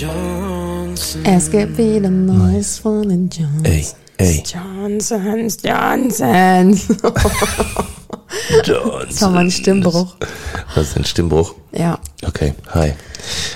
[0.00, 1.16] Johnsons.
[1.24, 3.64] Es gibt wieder Neues von den Johnsons.
[3.66, 3.86] Ey,
[4.18, 4.42] ey.
[4.44, 6.86] Johnsons, Johnsons.
[9.08, 10.16] Das war mein Stimmbruch.
[10.74, 11.54] Was ist ein Stimmbruch?
[11.72, 11.98] Ja.
[12.26, 12.92] Okay, hi.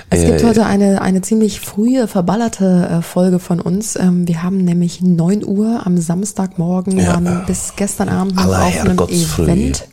[0.08, 3.96] Es gibt Äh, heute eine, eine ziemlich frühe, verballerte äh, Folge von uns.
[3.96, 7.08] Ähm, wir haben nämlich 9 Uhr am Samstagmorgen, Ja.
[7.14, 8.98] waren bis gestern Abend noch auf einem.
[8.98, 9.84] Event.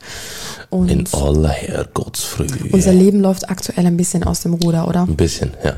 [0.70, 2.48] Und in aller Herrgottsfrüh.
[2.72, 5.02] unser Leben läuft aktuell ein bisschen aus dem Ruder, oder?
[5.04, 5.74] Ein bisschen, ja.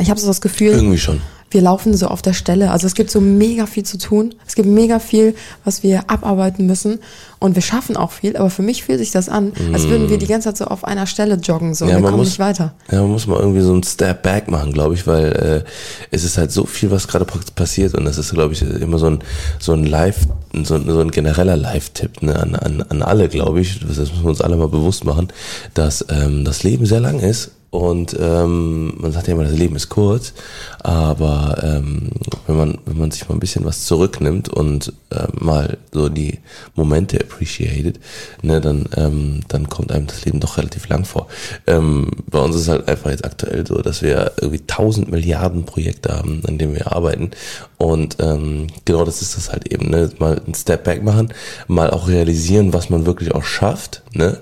[0.00, 1.20] Ich habe so das Gefühl, Irgendwie schon.
[1.50, 2.72] wir laufen so auf der Stelle.
[2.72, 4.34] Also es gibt so mega viel zu tun.
[4.44, 6.98] Es gibt mega viel, was wir abarbeiten müssen.
[7.38, 8.36] Und wir schaffen auch viel.
[8.36, 10.82] Aber für mich fühlt sich das an, als würden wir die ganze Zeit so auf
[10.84, 11.74] einer Stelle joggen.
[11.74, 12.74] So, Ja, wir man kommen muss- nicht weiter.
[12.90, 15.70] Ja, man muss mal irgendwie so einen Step Back machen, glaube ich, weil äh,
[16.10, 18.98] es ist halt so viel, was gerade pa- passiert und das ist, glaube ich, immer
[18.98, 19.18] so ein
[19.60, 20.26] so ein Live,
[20.64, 23.78] so ein, so ein genereller Live-Tipp ne, an, an, an alle, glaube ich.
[23.78, 25.28] Das müssen wir uns alle mal bewusst machen,
[25.74, 29.74] dass ähm, das Leben sehr lang ist und ähm, man sagt ja immer, das Leben
[29.74, 30.32] ist kurz,
[30.78, 32.10] aber ähm,
[32.46, 36.38] wenn man wenn man sich mal ein bisschen was zurücknimmt und ähm, mal so die
[36.76, 37.98] Momente appreciated,
[38.42, 41.26] ne, dann ähm, dann kommt einem das Leben doch relativ lang vor.
[41.66, 45.64] Ähm, bei uns ist es halt einfach jetzt aktuell so, dass wir irgendwie tausend Milliarden
[45.64, 47.32] Projekte haben, an denen wir arbeiten.
[47.76, 51.34] Und ähm, genau das ist das halt eben, ne, mal einen Step Back machen,
[51.66, 54.38] mal auch realisieren, was man wirklich auch schafft, ne,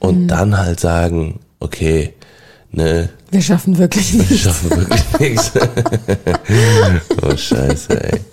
[0.00, 2.12] und dann halt sagen, okay,
[2.76, 4.38] ne, Wir schaffen wirklich wir nichts.
[4.42, 5.50] schaffen wirklich nichts.
[7.22, 8.20] oh Scheiße, ey.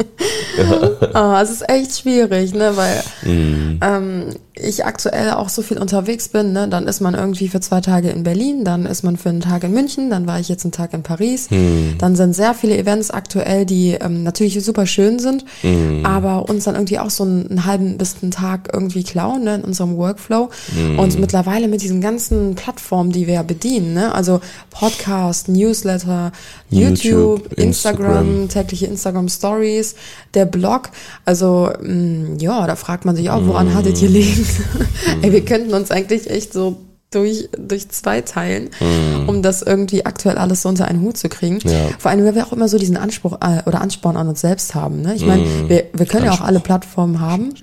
[1.16, 3.80] Oh, es ist echt schwierig, ne, weil Mhm.
[3.82, 7.82] ähm, ich aktuell auch so viel unterwegs bin, ne, dann ist man irgendwie für zwei
[7.82, 10.64] Tage in Berlin, dann ist man für einen Tag in München, dann war ich jetzt
[10.64, 11.50] einen Tag in Paris.
[11.50, 11.96] Mhm.
[11.98, 16.06] Dann sind sehr viele Events aktuell, die ähm, natürlich super schön sind, Mhm.
[16.06, 19.56] aber uns dann irgendwie auch so einen, einen halben bis einen Tag irgendwie klauen, ne,
[19.56, 20.50] in unserem Workflow.
[20.78, 21.00] Mhm.
[21.00, 24.40] Und mittlerweile mit diesen ganzen Plattformen, die wir ja bedienen, ne, also
[24.96, 26.32] Podcast, Newsletter,
[26.70, 28.50] YouTube, YouTube, Instagram, Instagram.
[28.50, 29.96] tägliche Instagram Stories,
[30.34, 30.90] der Blog.
[31.26, 33.74] Also mh, ja, da fragt man sich auch, woran Mm.
[33.76, 34.46] hattet ihr liegen?
[35.22, 36.78] Ey, wir könnten uns eigentlich echt so
[37.12, 38.70] durch, durch zwei teilen,
[39.28, 41.56] um das irgendwie aktuell alles so unter einen Hut zu kriegen.
[41.64, 41.68] Mm.
[41.70, 41.90] Ja.
[42.00, 44.76] Vor allem, weil wir auch immer so diesen Anspruch äh, oder Ansporn an uns selbst
[44.76, 45.02] haben.
[45.02, 45.16] Ne?
[45.16, 47.54] Ich meine, wir, wir können ja auch alle Plattformen haben.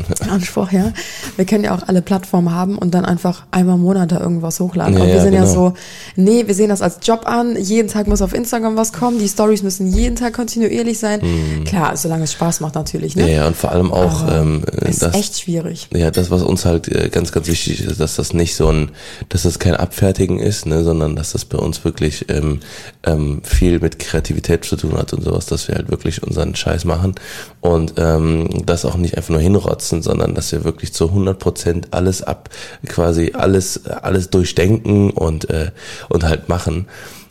[0.30, 0.92] Anspruch, ja.
[1.36, 4.58] Wir können ja auch alle Plattformen haben und dann einfach einmal im Monat da irgendwas
[4.60, 4.94] hochladen.
[4.94, 5.52] Ja, und wir ja, sind ja genau.
[5.52, 5.74] so,
[6.16, 7.56] nee, wir sehen das als Job an.
[7.56, 9.18] Jeden Tag muss auf Instagram was kommen.
[9.18, 11.20] Die Stories müssen jeden Tag kontinuierlich sein.
[11.64, 13.16] Klar, solange es Spaß macht natürlich.
[13.16, 13.24] Ne?
[13.24, 13.28] Mhm.
[13.28, 15.88] Ja, ja, und vor allem auch, Aber ähm, ist das, echt schwierig.
[15.94, 18.90] ja, das, was uns halt äh, ganz, ganz wichtig ist, dass das nicht so ein,
[19.28, 22.60] dass das kein Abfertigen ist, ne, sondern dass das bei uns wirklich ähm,
[23.04, 26.84] ähm, viel mit Kreativität zu tun hat und sowas, dass wir halt wirklich unseren Scheiß
[26.84, 27.14] machen
[27.62, 31.88] und ähm, das auch nicht einfach nur hinrotzen, sondern dass wir wirklich zu 100 Prozent
[31.92, 32.50] alles ab,
[32.86, 35.70] quasi alles, alles durchdenken und äh,
[36.10, 36.86] und halt machen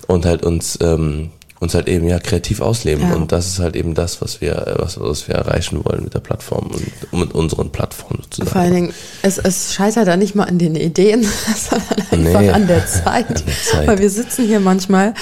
[0.07, 3.13] und halt uns ähm, uns halt eben ja kreativ ausleben Ja.
[3.15, 6.19] und das ist halt eben das, was wir was, was wir erreichen wollen mit der
[6.21, 8.49] Plattform und mit unseren Plattformen sozusagen.
[8.49, 11.23] Vor allen Dingen, es, es scheitert da nicht mal an den Ideen,
[11.69, 12.49] sondern einfach Nee.
[12.49, 13.27] an der Zeit.
[13.27, 13.83] An der Zeit.
[13.83, 13.87] Mhm.
[13.87, 15.13] Weil wir sitzen hier manchmal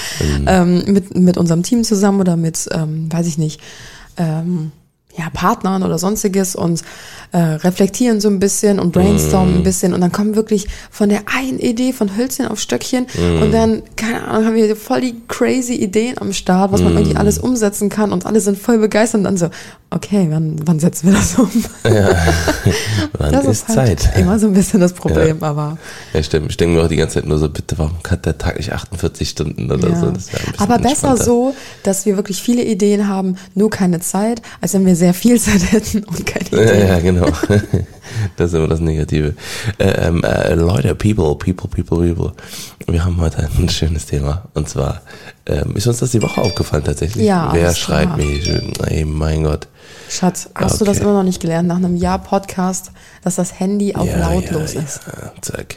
[0.46, 3.60] ähm, mit, mit unserem Team zusammen oder mit, ähm, weiß ich nicht,
[4.16, 4.72] ähm,
[5.18, 6.82] ja, Partnern oder sonstiges und
[7.32, 9.60] äh, reflektieren so ein bisschen und brainstormen Mhm.
[9.60, 13.42] ein bisschen und dann kommen wirklich von der einen Idee von Hölzchen auf Stöckchen Mhm.
[13.42, 17.12] und dann, keine Ahnung, haben wir voll die crazy Ideen am Start, was man irgendwie
[17.12, 17.18] Mhm.
[17.18, 19.50] alles umsetzen kann und alle sind voll begeistert und dann so,
[19.90, 21.50] okay, wann, wann setzen wir das um?
[23.18, 24.16] Wann Das ist, ist halt Zeit?
[24.18, 25.78] immer so ein bisschen das Problem, aber
[26.12, 26.50] Ja, stimmt.
[26.50, 28.72] Ich denke mir auch die ganze Zeit nur so, bitte, warum hat der Tag nicht
[28.72, 29.96] 48 Stunden oder ja.
[30.00, 30.12] so?
[30.58, 34.96] Aber besser so, dass wir wirklich viele Ideen haben, nur keine Zeit, als wenn wir
[35.00, 36.88] sehr viel Zeit hätten und keine Ja, Ideen.
[36.88, 37.26] ja, genau.
[38.36, 39.34] Das ist immer das Negative.
[39.78, 42.32] Äh, ähm, äh, Leute, people, people, people, people.
[42.88, 44.48] Wir haben heute ein schönes Thema.
[44.54, 45.00] Und zwar
[45.46, 47.24] ähm, ist uns das die Woche aufgefallen tatsächlich.
[47.24, 48.26] Ja, Wer schreibt mir?
[48.88, 49.68] Ey, mein Gott.
[50.10, 51.04] Schatz, hast du das Okay.
[51.04, 52.90] immer noch nicht gelernt nach einem Jahr Podcast,
[53.22, 55.00] dass das Handy auf Ja, lautlos ja, ist?
[55.06, 55.76] Ja, zack.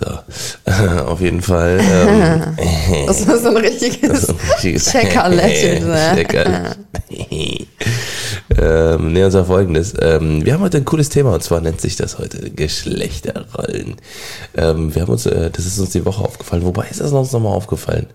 [0.00, 0.72] So.
[1.06, 1.78] Auf jeden Fall.
[1.82, 2.56] Ähm,
[3.06, 5.86] Das ist so ein richtiges richtiges- Checker-Lächeln.
[5.88, 6.12] ne?
[6.14, 6.76] Checker.
[8.58, 9.92] ähm, nee, und zwar folgendes.
[10.00, 13.96] Ähm, wir haben heute ein cooles Thema und zwar nennt sich das heute Geschlechterrollen.
[14.56, 16.64] Ähm, wir haben uns, äh, das ist uns die Woche aufgefallen.
[16.64, 18.06] Wobei ist das uns nochmal aufgefallen?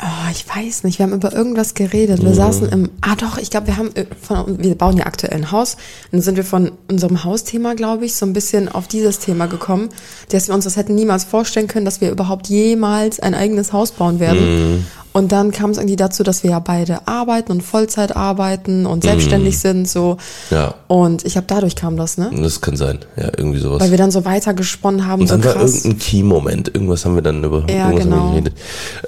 [0.00, 2.22] Oh, ich weiß nicht, wir haben über irgendwas geredet.
[2.22, 2.26] Mhm.
[2.26, 5.34] Wir saßen im, ah doch, ich glaube, wir haben äh, von, wir bauen ja aktuell
[5.34, 5.74] ein Haus.
[5.74, 9.46] Und dann sind wir von unserem Hausthema, glaube ich, so ein bisschen auf dieses Thema
[9.46, 9.88] gekommen,
[10.28, 13.90] dass wir uns das hätten niemals vorstellen können, dass wir überhaupt jemals ein eigenes Haus
[13.90, 14.76] bauen werden.
[14.76, 14.86] Mhm.
[15.18, 19.02] Und dann kam es irgendwie dazu, dass wir ja beide arbeiten und Vollzeit arbeiten und
[19.02, 20.16] selbstständig sind so.
[20.50, 20.74] Ja.
[20.86, 22.30] Und ich habe dadurch kam das, ne?
[22.40, 23.80] Das kann sein, ja, irgendwie sowas.
[23.80, 25.76] Weil wir dann so weitergesponnen haben, Und so dann war krass.
[25.84, 26.68] irgendein Key-Moment.
[26.74, 28.30] Irgendwas haben wir dann über Ja, genau.
[28.30, 28.54] geredet.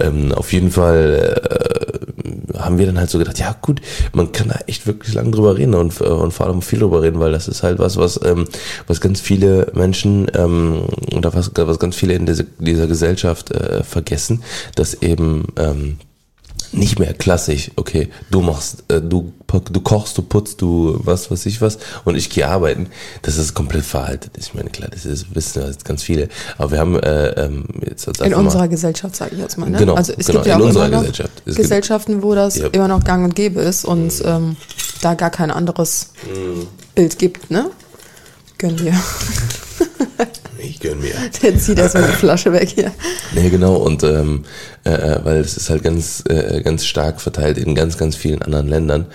[0.00, 1.40] Ähm, auf jeden Fall
[2.06, 2.09] äh,
[2.58, 3.80] haben wir dann halt so gedacht, ja gut,
[4.12, 7.02] man kann da echt wirklich lang drüber reden und, äh, und vor allem viel drüber
[7.02, 8.46] reden, weil das ist halt was, was, ähm,
[8.86, 13.82] was ganz viele Menschen ähm, oder was, was ganz viele in dieser, dieser Gesellschaft äh,
[13.84, 14.42] vergessen,
[14.74, 15.98] dass eben ähm,
[16.72, 21.44] nicht mehr klassisch, okay, du machst, äh, du, du kochst, du putzt, du was, was
[21.46, 22.88] ich was und ich gehe arbeiten.
[23.22, 24.32] Das ist komplett veraltet.
[24.38, 26.28] Ich meine, klar, das ist, wissen jetzt ganz viele.
[26.58, 29.58] Aber wir haben äh, ähm, jetzt als In einfach mal- unserer Gesellschaft, sage ich jetzt
[29.58, 29.68] mal.
[29.68, 29.78] Ne?
[29.78, 31.42] Genau, also es genau, gibt ja in auch unserer Gesellschaft.
[31.46, 32.68] Es Gesellschaften, wo das Ja.
[32.68, 34.56] immer noch gang und gäbe ist und ähm,
[35.02, 36.66] da gar kein anderes Mhm.
[36.94, 37.70] Bild gibt, ne?
[38.60, 38.92] Gönnen wir.
[40.62, 41.14] Ich gönn mir.
[41.42, 42.92] Der zieht erstmal die Flasche weg hier.
[43.34, 44.44] Nee, genau, und ähm,
[44.84, 48.42] äh, äh, weil es ist halt ganz, äh, ganz stark verteilt in ganz, ganz vielen
[48.42, 49.06] anderen Ländern,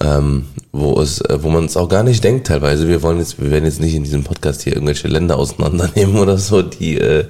[0.00, 2.88] ähm, wo es, äh, wo man es auch gar nicht denkt teilweise.
[2.88, 6.38] Wir wollen jetzt, wir werden jetzt nicht in diesem Podcast hier irgendwelche Länder auseinandernehmen oder
[6.38, 7.26] so, die, äh,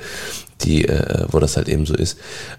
[0.63, 2.17] die, äh, wo das halt eben so ist.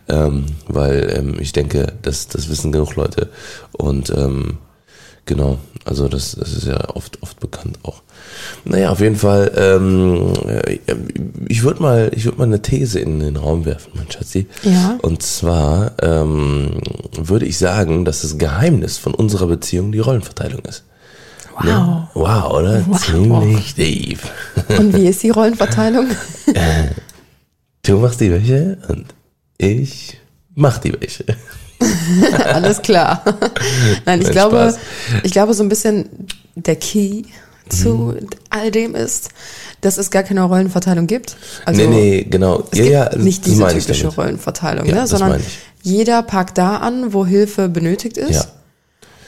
[0.09, 3.29] Ähm, weil ähm, ich denke, das, das wissen genug Leute.
[3.71, 4.57] Und ähm,
[5.27, 8.01] Genau, also das, das ist ja oft, oft bekannt auch.
[8.65, 10.79] Naja, auf jeden Fall, ähm, äh,
[11.47, 14.47] ich würde mal, ich würde mal eine These in den Raum werfen, mein Schatzi.
[14.63, 14.97] Ja.
[15.03, 16.81] Und zwar ähm,
[17.15, 20.83] würde ich sagen, dass das Geheimnis von unserer Beziehung die Rollenverteilung ist.
[21.61, 22.07] Wow.
[22.15, 22.83] Wow, oder?
[22.87, 23.05] Wow.
[23.05, 24.19] Ziemlich deep.
[24.77, 26.07] Und wie ist die Rollenverteilung?
[27.83, 29.13] Du machst die Wäsche und
[29.57, 30.17] ich
[30.55, 31.23] mach die Wäsche.
[32.53, 33.21] Alles klar.
[34.05, 34.77] Nein, ich Nein, glaube, Spaß.
[35.23, 36.09] ich glaube, so ein bisschen
[36.55, 37.23] der Key
[37.69, 38.15] zu
[38.49, 39.29] all dem ist,
[39.81, 41.35] dass es gar keine Rollenverteilung gibt.
[41.65, 42.63] Also nee, nee, genau.
[42.71, 44.07] es Ja, gibt ja, nicht diese typische.
[44.07, 45.07] Rollenverteilung, Ja, ne?
[45.07, 45.41] sondern
[45.81, 48.31] jeder packt da an, wo Hilfe benötigt ist.
[48.35, 48.45] Ja.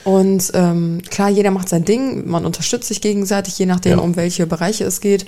[0.04, 4.04] Und ähm, klar, jeder macht sein Ding, man unterstützt sich gegenseitig, je nachdem, Ja.
[4.04, 5.26] um welche Bereiche es geht.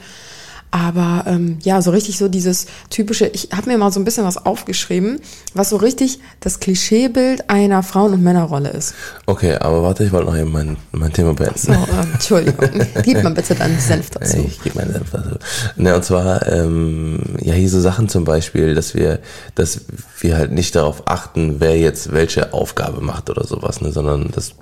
[0.71, 4.25] Aber ähm, ja, so richtig so dieses typische, ich habe mir mal so ein bisschen
[4.25, 5.19] was aufgeschrieben,
[5.55, 8.93] was so richtig das Klischeebild einer Frauen- und Männerrolle ist.
[9.25, 11.57] Okay, aber warte, ich wollte noch eben mein, mein Thema beenden.
[11.57, 12.69] So, ähm, Entschuldigung,
[13.03, 14.37] gib mal bitte deinen Senf dazu.
[14.45, 15.35] Ich gebe meinen Senf dazu.
[15.75, 19.19] Ne, und zwar, ähm, ja, hier so Sachen zum Beispiel, dass wir,
[19.55, 19.81] dass
[20.19, 24.53] wir halt nicht darauf achten, wer jetzt welche Aufgabe macht oder sowas, ne, sondern dass,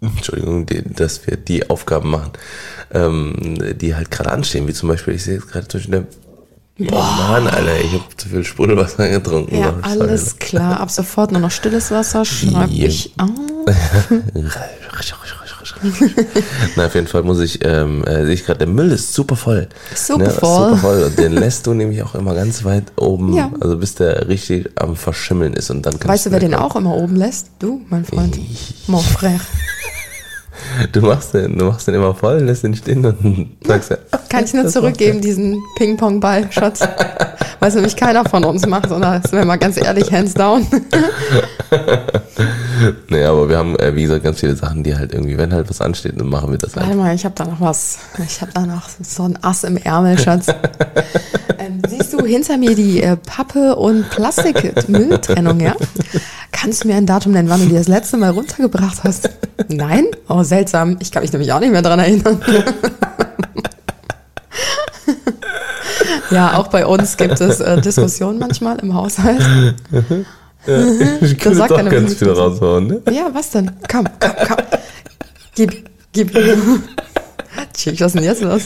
[0.00, 2.30] Entschuldigung, die, dass wir die Aufgaben machen,
[2.92, 3.34] ähm,
[3.80, 6.04] die halt gerade anstehen, wie zum Beispiel, ich sehe jetzt gerade zwischen der
[6.80, 9.56] Boah, Mann, Alter, ich habe zu viel Sprudelwasser getrunken.
[9.58, 10.78] Ja, alles klar.
[10.78, 12.86] Ab sofort nur noch stilles Wasser, schreib Ja.
[12.86, 13.28] ich auf.
[16.76, 19.36] Na, auf jeden Fall muss ich, ähm, äh, sehe ich gerade, der Müll ist super
[19.36, 19.68] voll.
[19.94, 20.70] Super ne, voll.
[20.70, 21.02] Super voll.
[21.04, 23.50] Und den lässt du nämlich auch immer ganz weit oben, Ja.
[23.60, 26.76] also bis der richtig am Verschimmeln ist und dann kannst Weißt du, wer den auch
[26.76, 27.48] immer oben lässt?
[27.58, 28.38] Du, mein Freund.
[28.86, 29.40] Mon frère.
[30.92, 33.96] Du machst den, du machst den immer voll, lässt den stehen und sagst ja.
[34.28, 36.80] Kann ich nur zurückgeben, diesen Ping-Pong-Ball, Schatz.
[37.60, 40.66] Weil es nämlich keiner von uns macht, sondern, sind wir mal ganz ehrlich, hands down.
[43.08, 45.68] Nee, aber wir haben, äh, wie gesagt, ganz viele Sachen, die halt irgendwie, wenn halt
[45.68, 46.96] was ansteht, dann machen wir das Warte halt.
[46.98, 47.98] mal, ich habe da noch was.
[48.24, 50.46] Ich habe da noch so ein Ass im Ärmel, Schatz.
[51.58, 55.74] ähm, siehst du hinter mir die äh, Pappe- und Plastikmülltrennung, ja?
[56.52, 59.28] Kannst du mir ein Datum nennen, wann du die das letzte Mal runtergebracht hast?
[59.68, 60.06] Nein?
[60.28, 60.96] Oh, seltsam.
[61.00, 62.42] Ich kann mich nämlich auch nicht mehr dran erinnern.
[66.30, 69.42] ja, auch bei uns gibt es äh, Diskussionen manchmal im Haushalt.
[71.20, 73.00] Ich kann sagt doch er ganz viel raushauen, ne?
[73.10, 73.70] Ja, was denn?
[73.90, 74.56] Komm, komm, komm.
[75.54, 76.32] Gib, gib.
[77.74, 78.62] Tschüss, was ist denn jetzt los?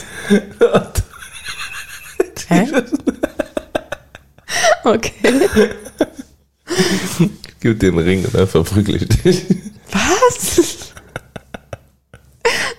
[2.47, 2.67] Hä?
[4.83, 5.11] Okay.
[7.59, 9.45] Gib den Ring und dann verprügel ich dich.
[9.91, 10.92] Was?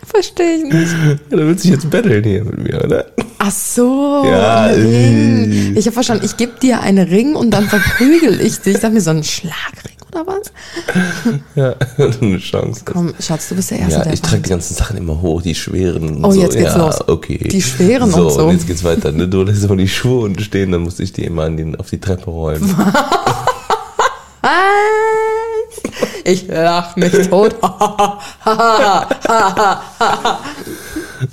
[0.07, 0.93] Verstehe ich nicht.
[1.31, 3.07] Ja, du willst dich jetzt battlen hier mit mir, oder?
[3.39, 5.75] Ach so, Ja, Ring.
[5.75, 5.79] äh.
[5.79, 8.75] Ich habe verstanden, ich gebe dir einen Ring und dann verprügel ich dich.
[8.75, 10.53] Ich dachte mir, so ein Schlagring oder was?
[11.57, 11.75] Ja,
[12.21, 12.83] eine Chance.
[12.85, 15.55] Komm, Schatz, du bist der Erste, Ja, ich trage die ganzen Sachen immer hoch, die
[15.55, 16.17] schweren.
[16.17, 16.41] und Oh, so.
[16.41, 16.97] jetzt geht's ja, los.
[17.09, 17.49] Okay.
[17.51, 18.45] Die schweren so, und so.
[18.47, 19.11] Und jetzt geht's weiter.
[19.13, 19.27] Ne?
[19.29, 21.91] Du lässt immer die Schuhe unten stehen, dann muss ich die immer an den, auf
[21.91, 22.75] die Treppe räumen.
[26.25, 27.55] Ich lach mich tot.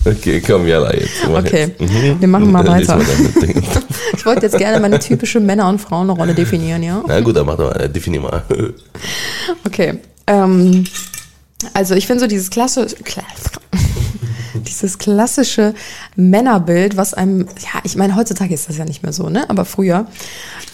[0.05, 1.27] Okay, komm, Jalla, jetzt.
[1.29, 1.81] Mach Okay, jetzt.
[1.81, 2.19] Mhm.
[2.19, 2.99] wir machen mal weiter.
[4.13, 7.01] Ich wollte jetzt gerne meine typische Männer- und Frauenrolle definieren, ja?
[7.07, 8.43] Na gut, dann mach doch mal, definier mal.
[9.65, 9.99] Okay.
[10.27, 10.83] Ähm,
[11.73, 13.25] also ich finde so dieses klasse, klasse
[14.55, 15.73] dieses klassische
[16.15, 19.49] Männerbild, was einem, ja, ich meine, heutzutage ist das ja nicht mehr so, ne?
[19.49, 20.07] Aber früher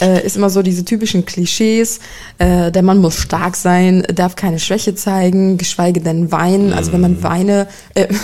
[0.00, 2.00] äh, ist immer so diese typischen Klischees,
[2.38, 6.72] äh, der Mann muss stark sein, darf keine Schwäche zeigen, geschweige denn weinen.
[6.72, 8.06] Also wenn man weine, äh,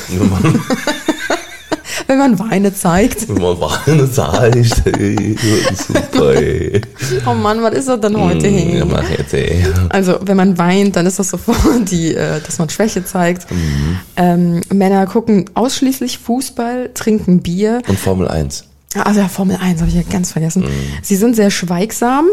[2.06, 3.28] wenn man Weine zeigt.
[3.28, 4.74] Wenn man Weine zeigt,
[5.76, 6.34] super.
[7.26, 8.76] Oh Mann, was ist das denn heute Mm, hin?
[8.90, 9.00] Ja,
[9.32, 9.64] ey.
[9.90, 13.50] Also wenn man weint, dann ist das sofort die, äh, dass man Schwäche zeigt.
[13.50, 13.98] Mhm.
[14.16, 17.82] Ähm, Männer gucken ausschließlich Fußball, trinken Bier.
[17.88, 18.64] Und Formel 1.
[19.02, 20.62] Also ja, Formel 1 habe ich ja ganz vergessen.
[20.62, 20.68] Mhm.
[21.02, 22.26] Sie sind sehr schweigsam.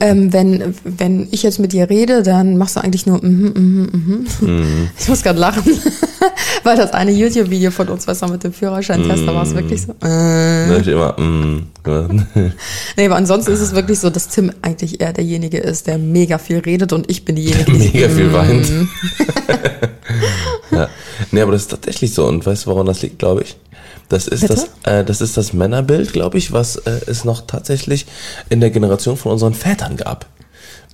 [0.00, 3.88] Ähm, wenn, wenn ich jetzt mit dir rede, dann machst du eigentlich nur mhm, mhm,
[3.92, 4.48] mhm.
[4.48, 4.90] Mhm.
[4.98, 5.62] Ich muss gerade lachen,
[6.62, 9.82] weil das eine YouTube-Video von uns, was wir mit dem Führerscheintest, da war es wirklich
[9.82, 9.92] so.
[9.92, 10.68] Äh.
[10.68, 11.66] Da hab ich immer, mm,
[12.96, 16.38] Nee, aber ansonsten ist es wirklich so, dass Tim eigentlich eher derjenige ist, der mega
[16.38, 18.70] viel redet und ich bin diejenige, die mega viel weint.
[18.70, 18.88] Mhm.
[20.70, 20.88] ja.
[21.30, 22.26] Nee, aber das ist tatsächlich so.
[22.26, 23.56] Und weißt du, woran das liegt, glaube ich?
[24.08, 24.54] Das ist Bitte?
[24.82, 28.06] das, äh, das ist das Männerbild, glaube ich, was äh, es noch tatsächlich
[28.50, 30.26] in der Generation von unseren Vätern gab.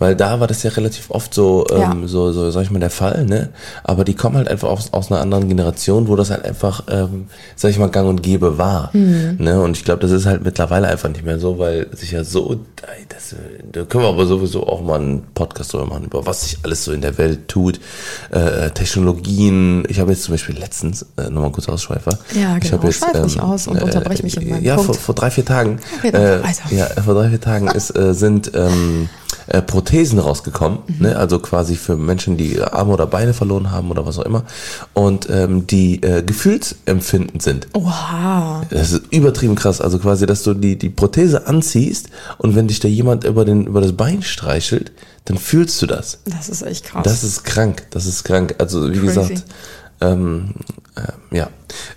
[0.00, 2.09] Weil da war das ja relativ oft so, ähm, Ja.
[2.09, 3.50] so, so, sag ich mal, der Fall, ne?
[3.85, 7.26] Aber die kommen halt einfach aus, aus einer anderen Generation, wo das halt einfach, ähm,
[7.54, 8.88] sag ich mal, gang und gäbe war.
[8.95, 9.37] Mhm.
[9.38, 9.61] Ne?
[9.61, 12.57] Und ich glaube, das ist halt mittlerweile einfach nicht mehr so, weil sich ja so,
[13.11, 13.35] das,
[13.71, 16.83] da können wir aber sowieso auch mal einen Podcast drüber machen, über was sich alles
[16.83, 17.78] so in der Welt tut,
[18.30, 19.85] äh, Technologien.
[19.88, 22.19] Ich habe jetzt zum Beispiel letztens, äh, nochmal kurz Ausschweifer.
[22.35, 22.78] Ja, ich genau.
[22.78, 24.97] habe jetzt, Schweif nicht aus und unterbrech mich in meinem Ja, Punkt.
[24.97, 25.78] vor, vor drei, vier Tagen.
[25.99, 26.75] Okay, äh, weiter.
[26.75, 29.11] ja, vor drei, vier Tagen ist, äh, sind ähm,
[29.50, 30.97] äh, Prothesen rausgekommen, Mhm.
[31.07, 31.16] ne?
[31.16, 34.45] also quasi für Menschen, die Arme oder Beine verloren haben oder was auch immer
[34.95, 37.66] und ähm, die äh, gefühlsempfindend sind.
[37.75, 38.62] Oha.
[38.71, 39.80] Das ist übertrieben krass.
[39.80, 43.66] Also quasi, dass du die, die Prothese anziehst und wenn dich da jemand über, den,
[43.66, 44.92] über das Bein streichelt,
[45.26, 46.19] dann fühlst du das.
[46.25, 47.02] Das ist echt krass.
[47.04, 47.83] Das ist krank.
[47.90, 48.54] Das ist krank.
[48.59, 49.07] Also wie Crazy.
[49.07, 49.45] gesagt,
[50.00, 50.54] ähm,
[50.97, 51.49] äh, ja.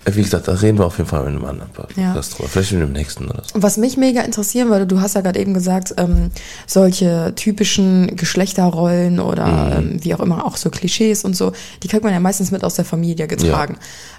[0.05, 2.47] Äh, Wie gesagt, da reden wir auf jeden Fall in einem anderen Podcast drüber.
[2.50, 3.62] Vielleicht in dem nächsten oder so.
[3.62, 6.29] Was mich mega interessieren würde, du hast ja gerade eben gesagt, ähm,
[6.67, 9.71] solche typischen Geschlechterrollen oder Mhm.
[9.93, 12.63] ähm, wie auch immer, auch so Klischees und so, die kriegt man ja meistens mit
[12.63, 13.77] aus der Familie getragen.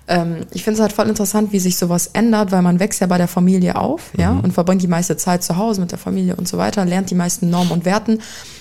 [0.08, 3.06] Ähm, ich finde es halt voll interessant, wie sich sowas ändert, weil man wächst ja
[3.06, 4.40] bei der Familie auf, ja, Mhm.
[4.40, 7.14] und verbringt die meiste Zeit zu Hause mit der Familie und so weiter, lernt die
[7.14, 8.18] meisten Normen und Werten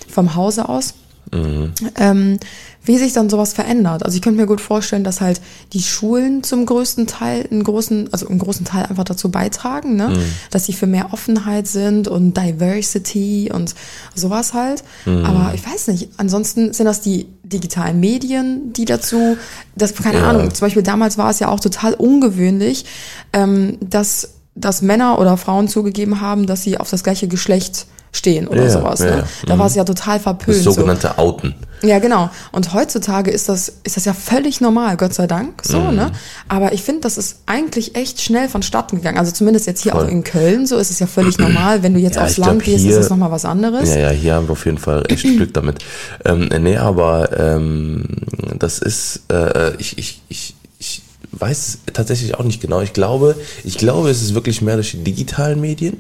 [0.10, 0.94] vom Hause aus.
[1.32, 2.40] Ähm,
[2.86, 4.04] wie sich dann sowas verändert.
[4.04, 5.40] Also ich könnte mir gut vorstellen, dass halt
[5.72, 10.14] die Schulen zum größten Teil, einen großen, also einen großen Teil einfach dazu beitragen, ne?
[10.52, 13.74] dass sie für mehr Offenheit sind und Diversity und
[14.16, 14.84] sowas halt.
[15.06, 19.38] Aber ich weiß nicht, ansonsten sind das die digitalen Medien, die dazu,
[19.76, 20.30] das, keine Ja.
[20.30, 22.86] Ahnung, zum Beispiel damals war es ja auch total ungewöhnlich,
[23.32, 28.48] ähm, dass, dass Männer oder Frauen zugegeben haben, dass sie auf das gleiche Geschlecht stehen
[28.48, 29.00] oder Ja, sowas.
[29.00, 29.12] ja, ne?
[29.18, 29.24] ja.
[29.48, 29.60] Da Mhm.
[29.60, 30.58] war es ja total verpönt.
[30.58, 30.72] Das so.
[30.72, 31.56] sogenannte Outen.
[31.82, 32.30] Ja, genau.
[32.54, 35.96] Und heutzutage ist das, ist das ja völlig normal, Gott sei Dank, so, Mhm.
[35.98, 36.12] ne?
[36.48, 39.18] Aber ich finde, das ist eigentlich echt schnell vonstatten gegangen.
[39.18, 40.06] Also zumindest jetzt hier Voll.
[40.06, 41.84] auch in Köln, so ist es ja völlig normal.
[41.84, 43.90] Wenn du jetzt Ja, aufs ich glaub, Land gehst, hier- ist es nochmal was anderes.
[43.90, 45.80] Ja, ja, hier haben wir auf jeden Fall echt Glück damit.
[46.24, 48.06] Ähm, nee, aber ähm,
[48.60, 50.63] das ist, äh, ich, ich, ich, ich
[51.40, 52.82] weiß tatsächlich auch nicht genau.
[52.82, 55.98] Ich glaube, ich glaube, es ist wirklich mehr durch die digitalen Medien,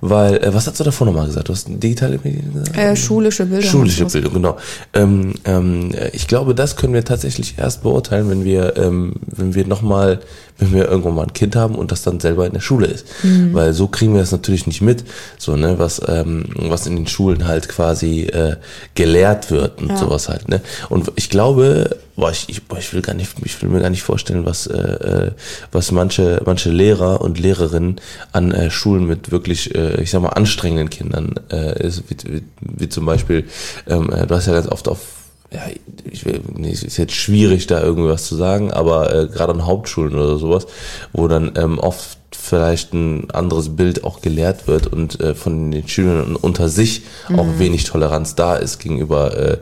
[0.00, 1.48] weil, äh, was hast du davor nochmal gesagt?
[1.48, 2.76] Du hast digitale Medien gesagt?
[2.76, 3.68] Äh, schulische Bildung.
[3.70, 4.06] Schulische.
[4.06, 4.56] Bildung, genau.
[4.94, 9.66] Ähm, ähm, ich glaube, das können wir tatsächlich erst beurteilen, wenn wir, ähm, wenn wir
[9.66, 10.20] nochmal,
[10.58, 13.06] wenn wir irgendwann mal ein Kind haben und das dann selber in der Schule ist.
[13.52, 15.04] Weil so kriegen wir das natürlich nicht mit,
[15.38, 18.56] so, ne, was, ähm, was in den Schulen halt quasi äh,
[18.94, 19.96] gelehrt wird und Ja.
[19.96, 20.60] sowas halt, ne.
[20.88, 23.90] Und ich glaube, boah, ich, ich, boah, ich will gar nicht, ich will mir gar
[23.90, 25.32] nicht vorstellen, was, äh, äh,
[25.70, 28.00] was manche, manche Lehrer und Lehrerinnen
[28.32, 32.42] an äh, Schulen mit wirklich, äh, ich sag mal, anstrengenden Kindern äh, ist, wie, wie,
[32.60, 33.44] wie zum Beispiel,
[33.86, 35.15] ähm, äh, du hast ja ganz oft auf
[35.56, 35.62] ja,
[36.10, 39.64] ich will, nee, es ist jetzt schwierig, da irgendwas zu sagen, aber äh, gerade an
[39.64, 40.66] Hauptschulen oder sowas,
[41.14, 45.88] wo dann ähm, oft vielleicht ein anderes Bild auch gelehrt wird und äh, von den
[45.88, 47.02] Schülern unter sich
[47.34, 49.58] auch wenig Toleranz da ist gegenüber äh,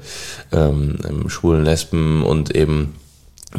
[0.52, 2.94] ähm, ähm, schwulen Lesben und eben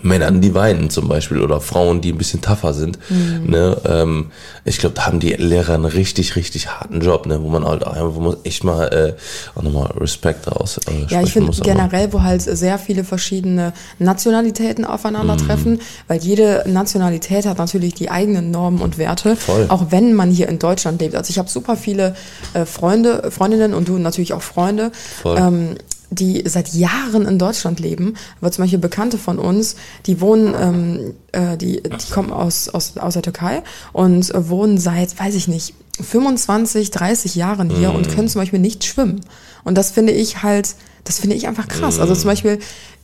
[0.01, 2.99] Männern, die weinen zum Beispiel oder Frauen, die ein bisschen tougher sind.
[3.09, 3.77] Ne?
[3.87, 4.27] Ähm,
[4.65, 7.41] ich glaube, da haben die Lehrer einen richtig, richtig harten Job, ne?
[7.41, 11.21] wo man halt auch, wo man echt mal äh, auch nochmal Respekt daraus äh, Ja,
[11.21, 14.89] ich finde generell, wo halt sehr viele verschiedene Nationalitäten Mhm.
[14.89, 19.65] aufeinandertreffen, weil jede Nationalität hat natürlich die eigenen Normen und Werte, Voll.
[19.69, 21.15] auch wenn man hier in Deutschland lebt.
[21.15, 22.15] Also ich habe super viele
[22.53, 25.37] äh, Freunde, Freundinnen und du natürlich auch Freunde, Voll.
[25.37, 25.75] ähm,
[26.11, 28.15] die seit Jahren in Deutschland leben.
[28.39, 32.97] Aber zum Beispiel Bekannte von uns, die wohnen, ähm, äh, die, die kommen aus, aus,
[32.97, 38.09] aus der Türkei und äh, wohnen seit, weiß ich nicht, 25, 30 Jahren hier und
[38.13, 39.21] können zum Beispiel nicht schwimmen.
[39.63, 41.99] Und das finde ich halt, das finde ich einfach krass.
[41.99, 42.59] Also zum Beispiel,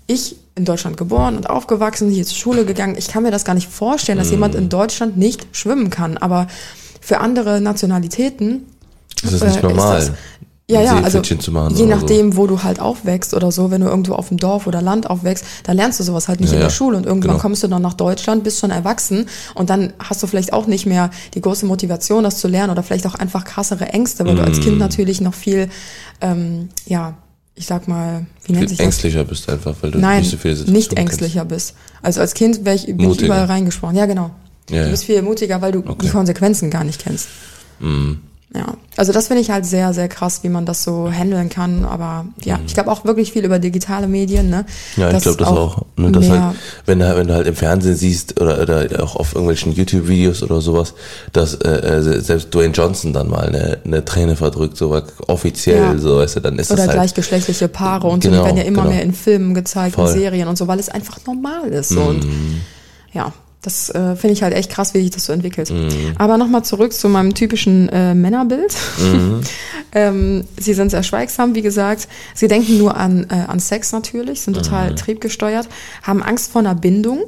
[0.08, 2.96] ich in Deutschland geboren und aufgewachsen, hier zur Schule gegangen.
[2.98, 6.18] Ich kann mir das gar nicht vorstellen, dass jemand in Deutschland nicht schwimmen kann.
[6.18, 6.48] Aber
[7.00, 8.66] für andere Nationalitäten
[9.24, 10.00] Das ist nicht äh, normal.
[10.00, 10.12] das-
[10.72, 13.88] ja, ja, also zu machen je nachdem, wo du halt aufwächst oder so, wenn du
[13.88, 16.60] irgendwo auf dem Dorf oder Land aufwächst, da lernst du sowas halt nicht Ja, in
[16.62, 17.42] der ja, Schule und irgendwann genau.
[17.42, 20.86] kommst du dann nach Deutschland, bist schon erwachsen und dann hast du vielleicht auch nicht
[20.86, 24.44] mehr die große Motivation, das zu lernen oder vielleicht auch einfach krassere Ängste, weil du
[24.44, 24.62] als Mm.
[24.62, 25.70] Kind natürlich noch viel,
[26.22, 27.16] ähm, ja,
[27.56, 28.86] ich sag mal, wie nennt Viel sich das?
[28.86, 31.00] ängstlicher bist einfach, weil du Nein, nicht so viele Situationen nicht kennst.
[31.22, 31.76] ängstlicher bist.
[32.02, 33.26] Also als Kind ich, bin ich Mutiger.
[33.28, 33.96] überall reingesprochen.
[33.98, 34.32] Ja, genau.
[34.70, 37.28] Ja, du bist viel mutiger, weil du die Konsequenzen gar nicht kennst.
[37.80, 38.20] Mhm.
[38.54, 41.86] Ja, also das finde ich halt sehr, sehr krass, wie man das so handeln kann.
[41.86, 44.50] Aber ja, ich glaube auch wirklich viel über digitale Medien.
[44.50, 44.66] Ne?
[44.98, 45.02] Mhm.
[45.02, 45.84] Ja, ich glaube das auch.
[45.96, 46.56] Ne, dass halt,
[46.86, 50.60] wenn du, wenn du halt im Fernsehen siehst oder, oder auch auf irgendwelchen YouTube-Videos oder
[50.60, 50.94] sowas,
[51.32, 55.98] dass äh, äh, selbst Dwayne Johnson dann mal eine, eine Träne verdrückt, so offiziell, Ja.
[55.98, 56.98] so weißt du, dann ist oder das halt.
[56.98, 58.94] gleichgeschlechtliche Paare und so, Genau, die werden ja immer genau.
[58.96, 60.10] mehr in Filmen gezeigt, Voll.
[60.10, 60.14] Mhm.
[60.16, 61.88] in Serien und so, weil es einfach normal ist.
[61.90, 62.02] So.
[62.02, 62.26] Und
[63.14, 63.32] ja,
[63.62, 65.70] das äh, finde ich halt echt krass, wie sich das so entwickelt.
[65.70, 66.14] Mhm.
[66.18, 68.76] Aber nochmal zurück zu meinem typischen äh, Männerbild.
[69.00, 69.42] Mhm.
[69.94, 72.08] ähm, sie sind sehr schweigsam, wie gesagt.
[72.34, 74.62] Sie denken nur an, äh, an Sex natürlich, sind Mhm.
[74.64, 75.68] total triebgesteuert,
[76.02, 77.20] haben Angst vor einer Bindung,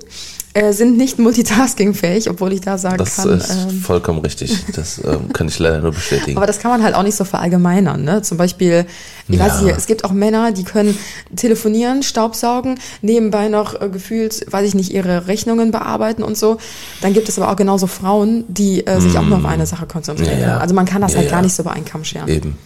[0.56, 3.38] äh, sind nicht multitaskingfähig, obwohl ich da sagen das kann.
[3.38, 4.56] ist ähm, vollkommen richtig.
[4.76, 6.38] Das ähm, kann ich leider nur bestätigen.
[6.38, 8.04] aber das kann man halt auch nicht so verallgemeinern.
[8.04, 8.22] Ne?
[8.22, 8.86] Zum Beispiel,
[9.28, 9.46] ich Ja.
[9.46, 10.98] weiß nicht, es gibt auch Männer, die können
[11.36, 16.58] telefonieren, Staubsaugen, nebenbei noch äh, gefühlt, weiß ich nicht, ihre Rechnungen bearbeiten und so.
[17.02, 19.88] Dann gibt es aber auch genauso Frauen, die äh, sich auch nur auf eine Sache
[19.88, 20.38] konzentrieren.
[20.38, 20.42] Mm.
[20.42, 20.58] Ja, ja.
[20.58, 22.28] Also man kann das halt gar nicht so über einen Kamm scheren.
[22.30, 22.58] Eben.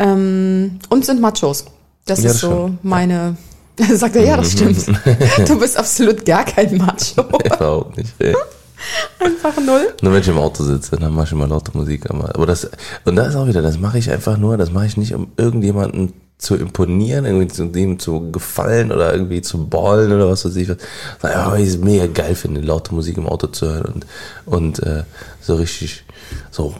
[0.00, 1.66] Ähm, und sind Machos.
[2.06, 2.84] Das ist das so stimmt.
[3.78, 3.96] Meine.
[3.96, 4.86] Sagt er, ja, das stimmt.
[5.46, 7.22] Du bist absolut gar kein Macho.
[7.44, 8.14] Überhaupt nicht.
[8.18, 8.34] Ey.
[9.18, 9.94] Einfach null.
[10.02, 12.08] Nur wenn ich im Auto sitze, dann mache ich immer laute Musik.
[12.10, 12.70] Aber, aber das,
[13.04, 15.32] und da ist auch wieder, das mache ich einfach nur, das mache ich nicht, um
[15.36, 20.54] irgendjemanden zu imponieren, irgendwie zu dem zu gefallen oder irgendwie zu ballen oder was weiß
[20.54, 20.76] ich was.
[21.20, 24.06] Weil ich es mega geil finde, laute Musik im Auto zu hören und,
[24.46, 25.02] und äh,
[25.40, 26.04] so richtig
[26.52, 26.72] so.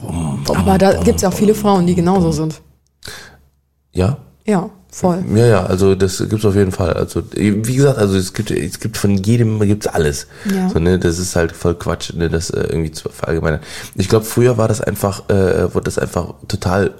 [0.47, 2.61] Aber da gibt's ja auch viele Frauen, die genauso sind.
[3.91, 4.17] Ja,
[4.49, 5.23] Ja, voll.
[5.35, 6.93] Ja, ja, also das gibt's auf jeden Fall.
[6.93, 10.25] Also wie gesagt, also es gibt es gibt von jedem gibt's alles.
[10.51, 10.69] Ja.
[10.69, 13.59] So, ne, das ist halt voll Quatsch, ne, das äh, irgendwie zu verallgemeinern.
[13.93, 16.95] Ich glaube, früher war das einfach, äh, wurde das einfach total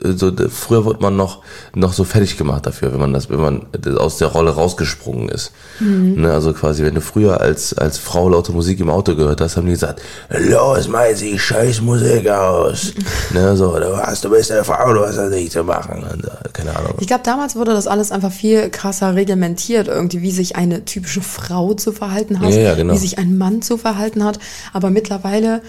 [0.00, 1.42] so früher wurde man noch
[1.74, 5.50] noch so fertig gemacht dafür, wenn man das wenn man aus der Rolle rausgesprungen ist.
[5.80, 6.22] Mhm.
[6.22, 9.56] Ne, also quasi, wenn du früher als als Frau laute Musik im Auto gehört hast,
[9.56, 12.92] haben die gesagt, los, Meisi, scheiß Musik aus.
[13.34, 16.04] ne, so, du hast, du bist eine Frau, du hast das nicht zu machen.
[16.04, 16.94] Äh, keine Ahnung.
[17.00, 21.22] Ich glaube, damals wurde das alles einfach viel krasser reglementiert, irgendwie, wie sich eine typische
[21.22, 22.94] Frau zu verhalten hat, Ja, ja, genau.
[22.94, 24.38] wie sich ein Mann zu verhalten hat.
[24.72, 25.60] Aber mittlerweile,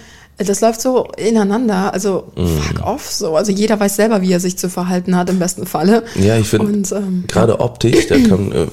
[0.46, 2.58] das läuft so ineinander, also Mhm.
[2.58, 3.36] fuck off so.
[3.36, 6.02] Also jeder weiß selber, wie er sich zu verhalten hat, im besten Falle.
[6.16, 8.66] Ja, ich finde, ähm, gerade optisch, da kann, äh,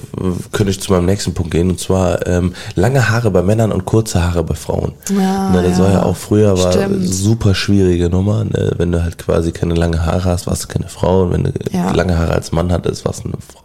[0.52, 3.84] könnte ich zu meinem nächsten Punkt gehen, und zwar ähm, lange Haare bei Männern und
[3.84, 4.92] kurze Haare bei Frauen.
[5.10, 5.84] Ja, ne, das ja.
[5.84, 7.06] war ja auch früher war Stimmt.
[7.08, 8.44] super schwierige Nummer.
[8.44, 8.72] Ne?
[8.76, 11.22] Wenn du halt quasi keine lange Haare hast, warst du keine Frau.
[11.24, 11.90] Und wenn du Ja.
[11.92, 13.60] lange Haare als Mann hattest, warst du eine Frau.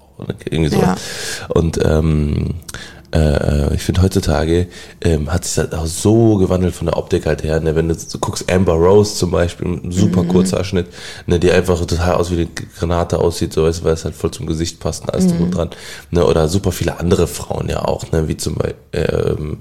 [0.50, 0.80] Irgendwie so.
[0.82, 0.96] Ja.
[1.50, 2.54] Und ähm,
[3.14, 4.68] äh, ich finde heutzutage
[5.02, 7.60] ähm, hat sich das auch so gewandelt von der Optik halt her.
[7.60, 7.76] Ne?
[7.76, 10.88] Wenn du guckst, Amber Rose zum Beispiel, ein super kurzer Schnitt,
[11.28, 11.40] ne?
[11.40, 12.48] die einfach total aus wie eine
[12.78, 15.52] Granate aussieht, so weißt weil es halt voll zum Gesicht passt und alles drum und
[15.52, 15.70] dran.
[16.12, 16.26] Ne?
[16.26, 18.28] Oder super viele andere Frauen ja auch, ne?
[18.28, 19.58] wie zum Beispiel ähm,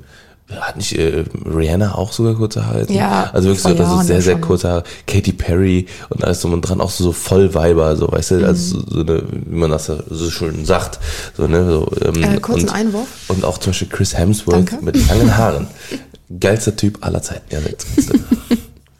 [0.60, 2.86] hat nicht äh, Rihanna auch sogar kurze Haare?
[2.92, 4.84] Ja, Also wirklich so, das ist sehr, sehr kurze Haare.
[5.06, 8.46] Katy Perry und alles drum und dran, auch so, so voll Weiber, so, weißt du,
[8.46, 10.98] also so, so eine, wie man das so schön sagt,
[11.36, 13.08] so, ne, so, ähm, Äh, kurzen und, Einwurf.
[13.28, 14.78] Und auch zum Beispiel Chris Hemsworth Danke.
[14.84, 15.66] mit langen Haaren.
[16.40, 17.44] Geilster Typ aller Zeiten.
[17.50, 18.18] Ja, jetzt kannst du.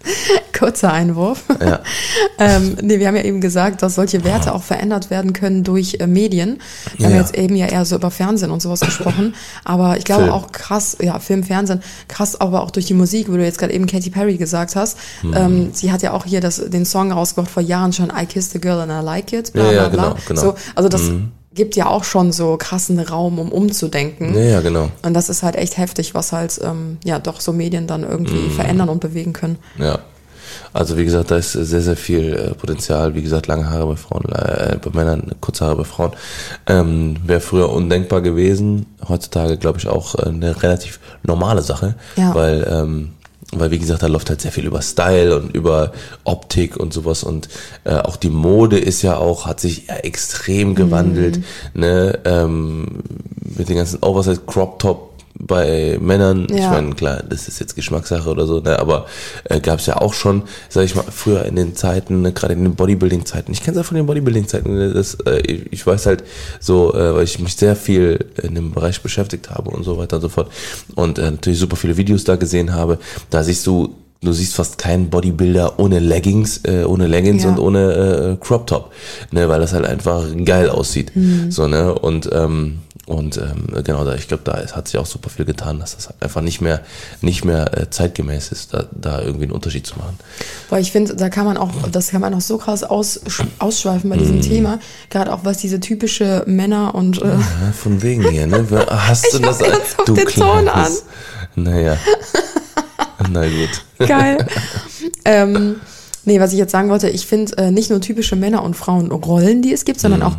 [0.58, 1.44] Kurzer Einwurf.
[1.60, 1.80] Ja.
[2.38, 5.96] ähm, nee, wir haben ja eben gesagt, dass solche Werte auch verändert werden können durch
[6.00, 6.60] äh, Medien.
[6.96, 7.20] Wir haben Ja.
[7.20, 9.34] jetzt eben ja eher so über Fernsehen und sowas gesprochen.
[9.64, 10.34] Aber ich glaube Film.
[10.34, 13.72] auch krass, ja, Film, Fernsehen, krass aber auch durch die Musik, wo du jetzt gerade
[13.72, 14.96] eben Katy Perry gesagt hast.
[15.22, 15.34] Mhm.
[15.36, 18.54] Ähm, sie hat ja auch hier das, den Song rausgebracht vor Jahren schon, I Kissed
[18.56, 19.52] a Girl and I Like It.
[19.52, 20.02] Bla, Ja, ja, bla, bla.
[20.10, 20.40] genau, genau.
[20.40, 21.10] So, also das
[21.54, 24.34] gibt ja auch schon so krassen Raum, um umzudenken.
[24.34, 24.88] Ja, ja, genau.
[25.04, 28.34] Und das ist halt echt heftig, was halt, ähm, ja, doch so Medien dann irgendwie
[28.48, 28.50] Mhm.
[28.52, 29.58] verändern und bewegen können.
[29.78, 29.98] Ja.
[30.74, 33.14] Also wie gesagt, da ist sehr, sehr viel äh, Potenzial.
[33.14, 36.12] Wie gesagt, lange Haare bei Frauen, äh, bei Männern, kurze Haare bei Frauen.
[36.66, 38.86] Ähm, Wäre früher undenkbar gewesen.
[39.08, 41.94] Heutzutage glaube ich auch äh, eine relativ normale Sache.
[42.16, 42.34] Ja.
[42.34, 43.10] Weil, ähm,
[43.52, 45.92] weil wie gesagt, da läuft halt sehr viel über Style und über
[46.24, 47.22] Optik und sowas.
[47.22, 47.48] Und
[47.84, 51.40] äh, auch die Mode ist ja auch, hat sich ja extrem gewandelt.
[51.74, 52.18] Ne?
[52.24, 53.02] Ähm,
[53.56, 55.11] mit den ganzen Oversize Crop Top
[55.44, 56.70] bei Männern, ich Ja.
[56.70, 59.06] meine, klar, das ist jetzt Geschmackssache oder so, ne, aber
[59.44, 62.54] äh, gab es ja auch schon, sag ich mal, früher in den Zeiten, ne, gerade
[62.54, 65.86] in den Bodybuilding-Zeiten, ich kenne es ja von den Bodybuilding-Zeiten, ne, das, äh, ich, ich
[65.86, 66.22] weiß halt
[66.60, 70.16] so, äh, weil ich mich sehr viel in dem Bereich beschäftigt habe und so weiter
[70.16, 70.50] und so fort
[70.94, 72.98] und äh, natürlich super viele Videos da gesehen habe,
[73.30, 77.50] da siehst du, du siehst fast keinen Bodybuilder ohne Leggings, äh, ohne Leggings Ja.
[77.50, 78.92] und ohne äh, Crop Top,
[79.32, 81.10] ne, weil das halt einfach geil aussieht,
[81.48, 85.28] so ne und ähm, und ähm, genau da, ich glaube, da hat sich auch super
[85.28, 86.82] viel getan, dass das halt einfach nicht mehr
[87.20, 90.18] nicht mehr äh, zeitgemäß ist, da, da irgendwie einen Unterschied zu machen.
[90.70, 93.20] Weil ich finde, da kann man auch, das kann man auch so krass aus,
[93.58, 94.78] ausschweifen bei diesem Thema.
[95.10, 98.64] Gerade auch was diese typische Männer und äh, Ja, von wegen hier, ne?
[98.88, 99.66] Hast du Ich hab das?
[99.68, 100.92] jetzt auch den Ton an.
[101.56, 101.96] Naja.
[103.30, 104.08] Na gut.
[104.08, 104.46] Geil.
[105.24, 105.80] ähm,
[106.24, 109.62] nee, was ich jetzt sagen wollte, ich finde äh, nicht nur typische Männer- und Frauenrollen,
[109.62, 110.36] die es gibt, sondern auch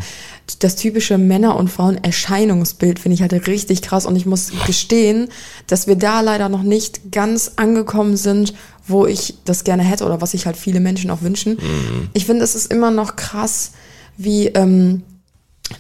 [0.60, 4.06] das typische Männer- und Frauen-Erscheinungsbild finde ich halt richtig krass.
[4.06, 5.30] Und ich muss gestehen,
[5.68, 8.54] dass wir da leider noch nicht ganz angekommen sind,
[8.86, 11.58] wo ich das gerne hätte oder was sich halt viele Menschen auch wünschen.
[12.14, 13.72] Ich finde, es ist immer noch krass,
[14.18, 15.04] wie ähm,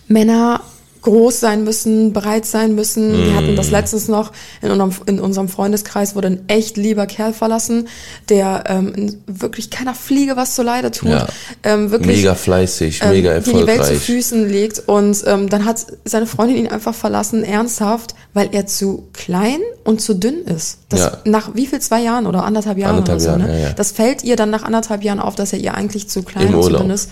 [0.07, 0.61] Männer
[1.03, 3.13] groß sein müssen, bereit sein müssen.
[3.25, 7.33] Wir hatten das letztens noch in unserem, in unserem Freundeskreis wurde ein echt lieber Kerl
[7.33, 7.87] verlassen,
[8.29, 11.09] der ähm, wirklich keiner Fliege was zuleide tut.
[11.09, 11.27] Ja.
[11.63, 13.99] Ähm, wirklich Mega fleißig, ähm, mega die die Welt zu erfolgreich.
[13.99, 19.07] Füßen legt und ähm, dann hat seine Freundin ihn einfach verlassen, ernsthaft, weil er zu
[19.13, 20.79] klein und zu dünn ist.
[20.89, 21.17] Das Ja.
[21.25, 23.61] nach wie viel zwei Jahren oder anderthalb Jahren Anderthalb oder so, Jahren, ne?
[23.61, 23.73] ja.
[23.73, 26.55] Das fällt ihr dann nach anderthalb Jahren auf, dass er ihr eigentlich zu klein Im
[26.55, 26.81] und zu Urlaub.
[26.83, 27.09] dünn ist.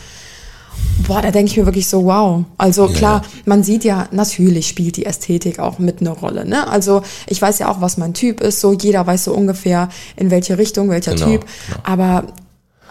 [1.07, 2.43] Boah, da denke ich mir wirklich so, wow.
[2.57, 6.45] Also klar, man sieht ja, natürlich spielt die Ästhetik auch mit eine Rolle.
[6.45, 6.67] Ne?
[6.69, 8.61] Also ich weiß ja auch, was mein Typ ist.
[8.61, 11.41] So jeder weiß so ungefähr, in welche Richtung, welcher Genau, Typ.
[11.41, 11.79] genau.
[11.83, 12.23] Aber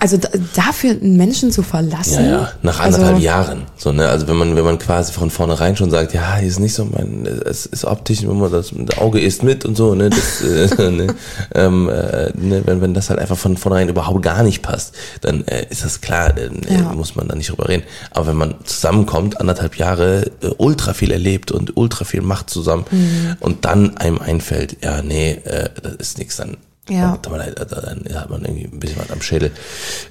[0.00, 2.24] also da, dafür einen Menschen zu verlassen.
[2.24, 3.62] Ja, ja, nach also, anderthalb Jahren.
[3.76, 4.08] So, ne?
[4.08, 6.84] Also wenn man, wenn man quasi von vornherein schon sagt, ja, hier ist nicht so
[6.86, 10.10] mein, es ist optisch, wenn man das, das Auge isst mit und so, ne?
[10.10, 10.40] Das,
[10.78, 11.14] äh, ne?
[11.54, 12.62] Ähm, äh, ne?
[12.64, 16.00] Wenn, wenn das halt einfach von vornherein überhaupt gar nicht passt, dann äh, ist das
[16.00, 16.92] klar, dann äh, Ja.
[16.94, 17.82] muss man da nicht drüber reden.
[18.12, 22.84] Aber wenn man zusammenkommt, anderthalb Jahre äh, ultra viel erlebt und ultra viel macht zusammen
[22.90, 23.36] Mhm.
[23.40, 26.56] und dann einem einfällt, ja, nee, äh, das ist nichts, dann
[26.90, 27.18] Ja.
[27.31, 29.50] Leid, dann hat man irgendwie ein bisschen was am Schädel.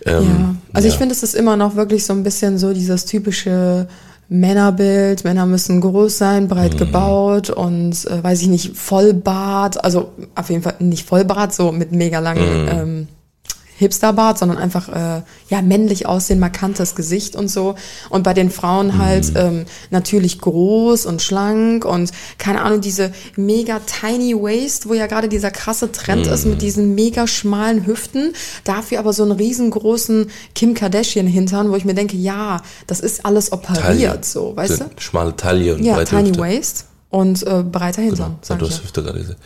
[0.05, 0.19] Ja.
[0.19, 0.99] Ähm, Also ich ja.
[0.99, 3.87] finde, es ist immer noch wirklich so ein bisschen so dieses typische
[4.29, 5.23] Männerbild.
[5.23, 6.77] Männer müssen groß sein, breit Mhm.
[6.77, 9.83] gebaut und äh, weiß ich nicht, Vollbart.
[9.83, 12.69] Also auf jeden Fall nicht Vollbart, so mit mega langen Mhm.
[12.69, 13.07] ähm,
[13.79, 17.75] Hipsterbart, sondern einfach äh, ja männlich aussehen, markantes Gesicht und so.
[18.09, 23.79] Und bei den Frauen halt ähm, natürlich groß und schlank und keine Ahnung, diese mega
[23.79, 28.33] tiny waist, wo ja gerade dieser krasse Trend ist mit diesen mega schmalen Hüften,
[28.65, 33.25] dafür aber so einen riesengroßen Kim Kardashian Hintern, wo ich mir denke, ja, das ist
[33.25, 34.19] alles operiert Taille.
[34.21, 34.85] so, weißt du?
[34.97, 36.41] Schmale Taille und Ja, breite tiny Hüfte.
[36.41, 38.83] waist und äh, breiter Hintern, Ja, sag du ich hast ja.
[38.83, 39.39] Hüfte gerade gesagt.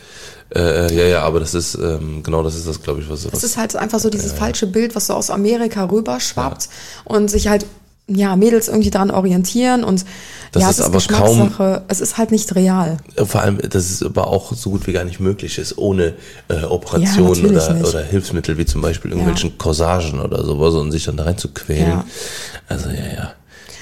[0.54, 3.24] Äh, äh, ja, ja, aber das ist, ähm, genau das ist das, glaube ich, was,
[3.24, 6.68] was Es ist halt einfach so dieses falsche Bild, was so aus Amerika rüberschwappt
[7.04, 7.64] und sich halt
[8.06, 10.04] ja Mädels irgendwie daran orientieren und
[10.52, 11.84] Das ja, ist es ist aber kaum- Geschmackssache.
[11.88, 12.98] Es ist halt nicht real.
[13.16, 16.12] Äh, Vor allem, dass es aber auch so gut wie gar nicht möglich ist, ohne
[16.48, 17.86] äh, Operationen natürlich oder, nicht.
[17.88, 21.48] oder Hilfsmittel wie zum Beispiel irgendwelchen Corsagen oder sowas und sich dann da rein zu
[21.48, 21.88] quälen.
[21.88, 22.04] Ja.
[22.68, 23.32] Also ja, ja.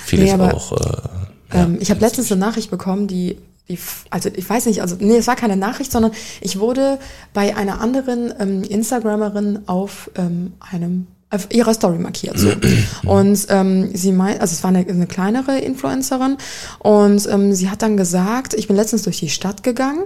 [0.07, 0.71] Vieles Nee, aber, auch.
[0.71, 3.79] Äh, ja, ähm, ich habe letztens eine Nachricht bekommen, die, die,
[4.11, 6.99] also ich weiß nicht, also nee, es war keine Nachricht, sondern ich wurde
[7.33, 12.39] bei einer anderen ähm, Instagrammerin auf ähm, einem auf ihrer Story markiert.
[12.39, 12.53] So.
[13.07, 16.37] Und ähm, sie meint, also es war eine, eine kleinere Influencerin
[16.81, 20.05] und ähm, sie hat dann gesagt, ich bin letztens durch die Stadt gegangen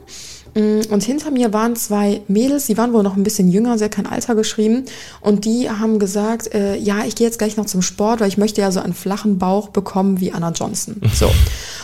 [0.56, 3.92] und hinter mir waren zwei Mädels, die waren wohl noch ein bisschen jünger, sie hat
[3.92, 4.84] kein Alter geschrieben
[5.20, 8.38] und die haben gesagt, äh, ja, ich gehe jetzt gleich noch zum Sport, weil ich
[8.38, 10.96] möchte ja so einen flachen Bauch bekommen wie Anna Johnson.
[11.14, 11.30] So.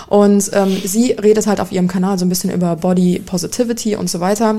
[0.08, 4.08] Und ähm, sie redet halt auf ihrem Kanal so ein bisschen über Body Positivity und
[4.08, 4.50] so weiter.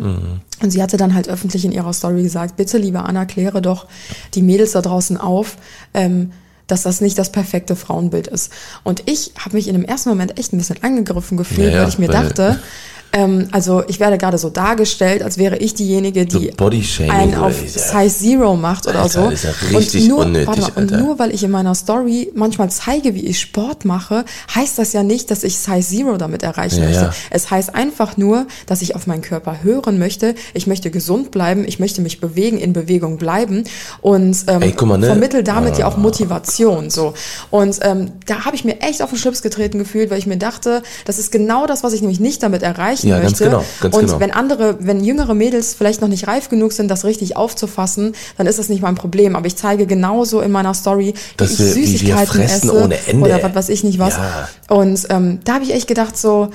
[0.61, 3.87] Und sie hatte dann halt öffentlich in ihrer Story gesagt, bitte, liebe Anna, kläre doch
[4.35, 5.57] die Mädels da draußen auf,
[5.93, 6.31] ähm,
[6.67, 8.51] dass das nicht das perfekte Frauenbild ist.
[8.83, 11.89] Und ich habe mich in dem ersten Moment echt ein bisschen angegriffen gefühlt, ja, weil
[11.89, 12.59] ich mir weil- dachte,
[13.13, 17.53] ähm, also ich werde gerade so dargestellt, als wäre ich diejenige, die So einen auf
[17.55, 19.29] Size Zero macht oder Alter, so.
[19.29, 20.97] ist ja richtig und nur, unnötig, warte mal, und Alter.
[21.05, 25.03] nur weil ich in meiner Story manchmal zeige, wie ich Sport mache, heißt das ja
[25.03, 27.01] nicht, dass ich Size Zero damit erreichen Ja, möchte.
[27.03, 27.13] ja.
[27.29, 30.35] Es heißt einfach nur, dass ich auf meinen Körper hören möchte.
[30.53, 33.63] Ich möchte gesund bleiben, ich möchte mich bewegen, in Bewegung bleiben
[34.01, 35.05] und ähm, Ey, guck mal, ne?
[35.07, 35.99] vermittel damit ja auch Ah.
[35.99, 36.89] Motivation.
[36.89, 37.13] So
[37.51, 40.37] und ähm, da habe ich mir echt auf den Schlips getreten gefühlt, weil ich mir
[40.37, 42.63] dachte, das ist genau das, was ich nämlich nicht damit
[43.11, 43.43] erreichen Ja, ganz möchte.
[43.45, 44.19] genau, ganz und genau.
[44.19, 48.47] wenn andere, wenn jüngere Mädels vielleicht noch nicht reif genug sind, das richtig aufzufassen, dann
[48.47, 49.35] ist das nicht mein Problem.
[49.35, 52.69] Aber ich zeige genauso in meiner Story, Dass wie wir- ich wie wir Süßigkeiten fressen
[52.69, 53.25] esse ohne Ende.
[53.25, 54.15] oder was weiß ich nicht was.
[54.17, 54.49] Ja.
[54.69, 56.49] Und ähm, da habe ich echt gedacht so,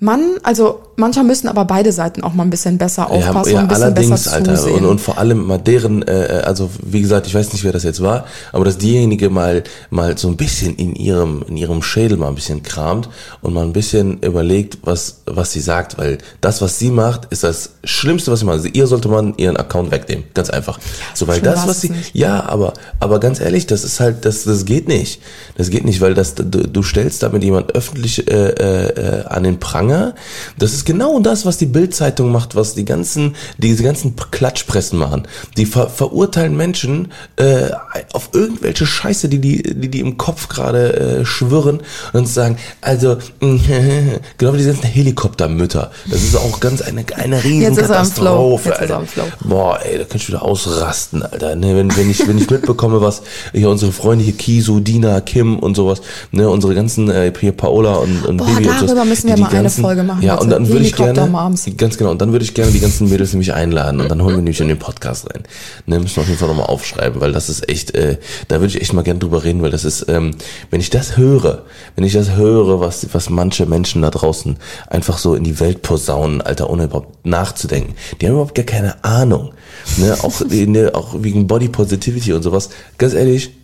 [0.00, 3.64] Mann, also manchmal müssen aber beide Seiten auch mal ein bisschen besser aufpassen ja, und
[3.64, 4.54] ein bisschen allerdings, besser Alter.
[4.54, 4.84] zusehen.
[4.84, 7.82] Und, und vor allem mal deren, äh, also wie gesagt, ich weiß nicht, wer das
[7.82, 12.16] jetzt war, aber dass diejenige mal mal so ein bisschen in ihrem in ihrem Schädel
[12.16, 13.08] mal ein bisschen kramt
[13.42, 17.42] und mal ein bisschen überlegt, was was sie sagt, weil das, was sie macht, ist
[17.42, 18.58] das Schlimmste, was sie macht.
[18.58, 20.78] Also ihr sollte man ihren Account wegnehmen, ganz einfach.
[21.14, 22.14] so weil das, was sie, nicht.
[22.14, 25.20] ja, aber aber ganz ehrlich, das ist halt, das das geht nicht,
[25.56, 29.42] das geht nicht, weil das du, du stellst damit jemand öffentlich äh, äh, äh, an
[29.42, 30.14] den Pranger.
[30.58, 35.26] Das ist genau das, was die Bildzeitung macht, was die ganzen diese ganzen Klatschpressen machen.
[35.56, 37.70] Die ver verurteilen Menschen äh,
[38.12, 41.80] auf irgendwelche Scheiße, die die die, die im Kopf gerade äh, schwirren
[42.12, 45.90] und sagen, also genau wie diese ganzen Helikoptermütter.
[46.10, 47.76] Das ist auch ganz eine eine riesen.
[47.76, 48.70] Katastrophe.
[48.70, 49.02] Er Alter.
[49.44, 51.56] Boah, ey, da kannst du wieder ausrasten, Alter.
[51.56, 53.22] Ne, wenn, wenn ich, wenn ich mitbekomme, was
[53.52, 56.00] hier unsere Freunde hier Kisu, Dina, Kim und sowas,
[56.32, 59.34] ne, unsere ganzen, äh, hier Paola und, und Boah, Bibi und darüber sowas, müssen wir
[59.36, 61.30] die mal die eine Folge machen, Ja, und dann würde ich gerne,
[61.76, 64.34] ganz genau, und dann würde ich gerne die ganzen Mädels nämlich einladen und dann holen
[64.34, 65.42] wir nämlich in den Podcast rein.
[65.86, 68.68] Ne, müssen wir auf jeden Fall nochmal aufschreiben, weil das ist echt, äh, da würde
[68.68, 70.32] ich echt mal gerne drüber reden, weil das ist, ähm,
[70.70, 71.64] wenn ich das höre,
[71.96, 74.56] wenn ich das höre, was, was manche Menschen da draußen
[74.88, 79.02] einfach so in die Welt posaunen, Alter, ohne überhaupt nachzudenken, die haben überhaupt gar keine
[79.04, 79.52] Ahnung.
[79.96, 82.70] Ne, auch, ne, auch wegen Body Positivity und sowas.
[82.98, 83.57] Ganz ehrlich,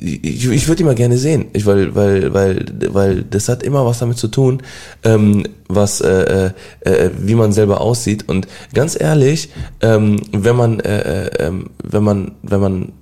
[0.00, 3.84] ich, ich würde die mal gerne sehen, ich, weil, weil, weil, weil das hat immer
[3.84, 4.62] was damit zu tun,
[5.04, 6.52] ähm, was, äh,
[6.84, 8.28] äh, äh, wie man selber aussieht.
[8.28, 9.50] Und ganz ehrlich,
[9.82, 12.92] ähm, wenn man, äh, äh, ähm, wenn man, wenn man,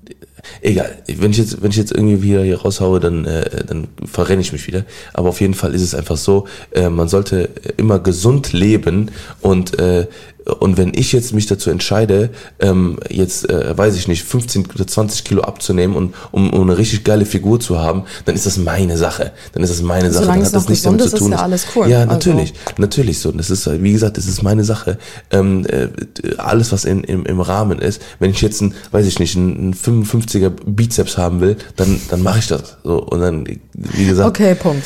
[0.60, 4.40] egal, wenn ich jetzt, wenn ich jetzt irgendwie wieder hier raushaue, dann, äh, dann verrenne
[4.40, 4.84] ich mich wieder.
[5.14, 9.78] Aber auf jeden Fall ist es einfach so, äh, man sollte immer gesund leben und
[9.78, 10.06] äh,
[10.60, 14.86] und wenn ich jetzt mich dazu entscheide, ähm, jetzt äh, weiß ich nicht, 15 oder
[14.86, 18.56] 20 Kilo abzunehmen und um, um eine richtig geile Figur zu haben, dann ist das
[18.56, 19.32] meine Sache.
[19.52, 20.24] Dann ist das meine Sache.
[20.24, 21.32] Solange dann hat das nichts damit zu ist, ist tun.
[21.32, 21.88] ja alles cool.
[21.88, 23.30] Ja, Also- natürlich, natürlich so.
[23.32, 24.96] Das ist, wie gesagt, das ist meine Sache.
[25.30, 25.88] Ähm, äh,
[26.38, 28.00] alles, was in, im, im Rahmen ist.
[28.18, 32.38] Wenn ich jetzt ein, weiß ich nicht, einen 55er Bizeps haben will, dann, dann mache
[32.38, 32.78] ich das.
[32.84, 34.84] So und dann, wie gesagt, Okay, Punkt.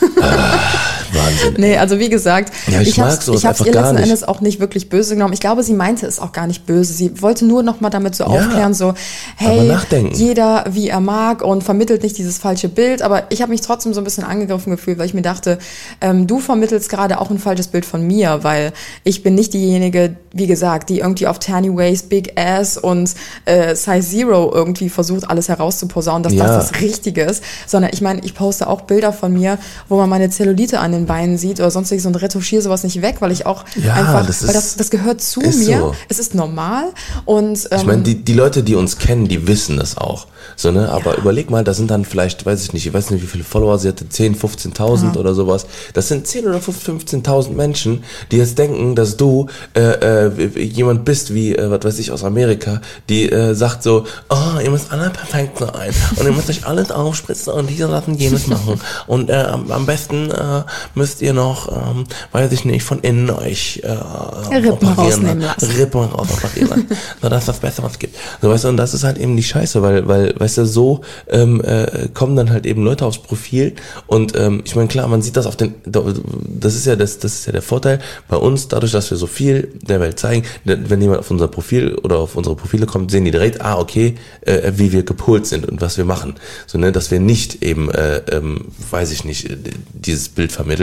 [1.12, 1.54] Wahnsinn.
[1.58, 4.04] Nee, also wie gesagt, Ja, ich ich hab's einfach ihr letzten nicht.
[4.04, 5.32] Endes auch nicht wirklich böse genommen.
[5.34, 6.92] Ich glaube, sie meinte es auch gar nicht böse.
[6.92, 8.94] Sie wollte nur noch mal damit so aufklären, so,
[9.36, 9.72] hey,
[10.14, 13.02] jeder wie er mag und vermittelt nicht dieses falsche Bild.
[13.02, 15.58] Aber ich habe mich trotzdem so ein bisschen angegriffen gefühlt, weil ich mir dachte,
[16.00, 18.72] ähm, du vermittelst gerade auch ein falsches Bild von mir, weil
[19.04, 23.12] ich bin nicht diejenige, wie gesagt, die irgendwie auf Tiny Waist, Big Ass und
[23.44, 26.46] äh, Size Zero irgendwie versucht, alles herauszuposaunen, dass Ja.
[26.46, 30.08] das das Richtige ist, sondern ich meine, ich poste auch Bilder von mir, wo man
[30.08, 33.46] meine Zellulite an den Beinen sieht oder sonstiges und retuschiere sowas nicht weg, weil ich
[33.46, 35.94] auch Ja, einfach, das weil ist- das, das gehört zu mir, so.
[36.08, 36.84] es ist normal
[37.24, 40.26] und ähm, Ich meine, die, die Leute, die uns kennen, die wissen das auch.
[40.56, 40.88] So, ne?
[40.90, 43.44] Aber überleg mal, da sind dann vielleicht, weiß ich nicht, ich weiß nicht, wie viele
[43.44, 45.66] Follower sie hatte, 10, 15.000 oder sowas.
[45.94, 51.32] Das sind 10 oder 15.000 Menschen, die jetzt denken, dass du äh, äh, jemand bist
[51.32, 55.10] wie, äh, was weiß ich, aus Amerika, die äh, sagt so, oh, ihr müsst alle
[55.10, 58.80] perfekt sein und ihr müsst euch alles aufspritzen und dieses und jenes machen.
[59.06, 60.62] Und äh, am, am besten äh,
[60.94, 64.96] müsst ihr noch, ähm, weiß ich nicht, von innen euch äh, Rippen operieren.
[64.96, 65.70] rausnehmen lassen.
[65.76, 66.86] Rippen raus operieren.
[67.22, 68.16] so, das ist das Beste, was es gibt.
[68.40, 71.00] So, weißt du, und das ist halt eben die Scheiße, weil, weil, weißt du, so
[71.28, 73.74] ähm, äh, kommen dann halt eben Leute aufs Profil
[74.06, 77.34] und ähm, ich meine, klar, man sieht das auf den, das ist ja das, das
[77.34, 81.00] ist ja der Vorteil bei uns, dadurch, dass wir so viel der Welt zeigen, wenn
[81.00, 84.72] jemand auf unser Profil oder auf unsere Profile kommt, sehen die direkt, ah, okay, äh,
[84.76, 86.34] wie wir gepolt sind und was wir machen.
[86.66, 89.56] So, ne, dass wir nicht eben, äh, ähm, weiß ich nicht, äh,
[89.92, 90.81] dieses Bild vermitteln.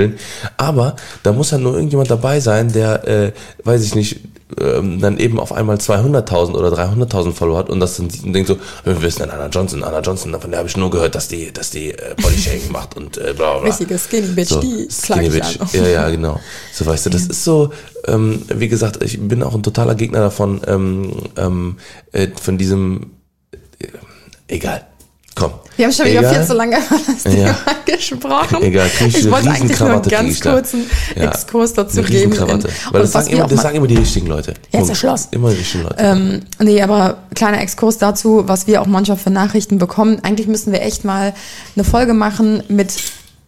[0.57, 3.31] Aber da muss dann nur irgendjemand dabei sein, der, äh,
[3.63, 4.19] weiß ich nicht,
[4.57, 8.33] ähm, dann eben auf einmal 200.000 oder 300.000 Follower hat und das dann sieht und
[8.33, 11.13] denkt so, wir wissen denn Anna Johnson, Anna Johnson, von der habe ich nur gehört,
[11.13, 13.67] dass die, dass die äh, Bodyshaming macht und äh, bla bla.
[13.67, 15.59] Richtige Skinny Bitch, so, die Skinny Bitch.
[15.59, 15.67] an.
[15.73, 16.39] Ja, ja, genau.
[16.73, 17.71] So weißt du, das ist so,
[18.07, 21.77] ähm, wie gesagt, ich bin auch ein totaler Gegner davon, ähm, ähm,
[22.11, 23.11] äh, von diesem,
[23.51, 23.87] äh,
[24.47, 24.87] egal.
[25.35, 25.53] Komm.
[25.79, 26.35] Wir haben schon wieder Egal.
[26.35, 27.55] viel zu lange über das Thema Ja.
[27.85, 28.63] gesprochen.
[28.63, 31.23] Egal, krieg ich ich wollte eigentlich nur einen ganz kurzen Ja.
[31.31, 32.33] Exkurs dazu geben.
[32.33, 34.55] In- Weil das sagen, immer, das sagen immer die richtigen Leute.
[34.71, 35.29] Jetzt ist Schluss.
[35.31, 35.95] Immer die richtigen Leute.
[35.99, 40.19] Ähm, nee, aber kleiner Exkurs dazu, was wir auch manchmal für Nachrichten bekommen.
[40.21, 41.33] Eigentlich müssen wir echt mal
[41.77, 42.91] eine Folge machen mit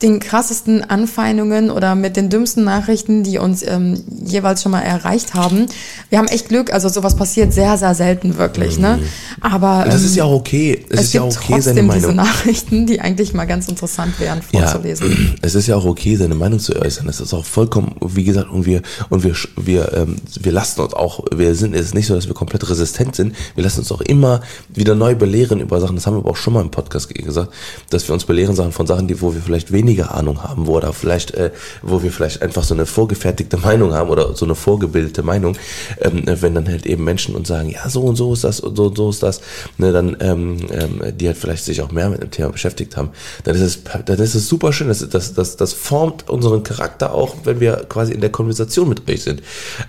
[0.01, 5.33] den krassesten Anfeindungen oder mit den dümmsten Nachrichten, die uns ähm, jeweils schon mal erreicht
[5.33, 5.67] haben.
[6.09, 8.99] Wir haben echt Glück, also sowas passiert sehr, sehr selten wirklich, ne?
[9.39, 10.85] Aber Und das ähm, ist ja auch okay.
[10.89, 12.15] Es, es ist ja gibt okay, seine trotzdem diese Meinung.
[12.15, 15.35] Nachrichten, die eigentlich mal ganz interessant wären vorzulesen.
[15.41, 17.07] es ist ja auch okay, seine Meinung zu äußern.
[17.07, 20.93] Es ist auch vollkommen, wie gesagt, und wir und wir wir ähm, wir lassen uns
[20.93, 23.35] auch, wir sind es ist nicht so, dass wir komplett resistent sind.
[23.55, 25.95] Wir lassen uns auch immer wieder neu belehren über Sachen.
[25.95, 27.53] Das haben wir aber auch schon mal im Podcast gesagt,
[27.89, 30.67] dass wir uns belehren Sachen von Sachen, die wo wir vielleicht weniger weniger Ahnung haben,
[30.67, 31.51] wo oder vielleicht, äh,
[31.81, 35.55] wo wir vielleicht einfach so eine vorgefertigte Meinung haben oder so eine vorgebildete Meinung,
[35.99, 38.75] ähm, wenn dann halt eben Menschen uns sagen, ja, so und so ist das und
[38.75, 39.41] so und so ist das,
[39.77, 43.09] ne, dann ähm, ähm, die halt vielleicht sich auch mehr mit dem Thema beschäftigt haben,
[43.43, 47.13] dann ist es, dann ist es super schön, das, das, das, das formt unseren Charakter
[47.13, 49.41] auch, wenn wir quasi in der Konversation mit euch sind.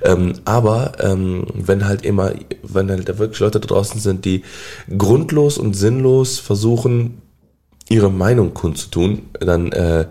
[0.02, 4.42] Ähm, aber ähm, wenn halt immer, wenn halt wirklich Leute da draußen sind, die
[4.96, 7.22] grundlos und sinnlos versuchen,
[7.92, 10.06] ihre Meinung kundzutun, dann äh,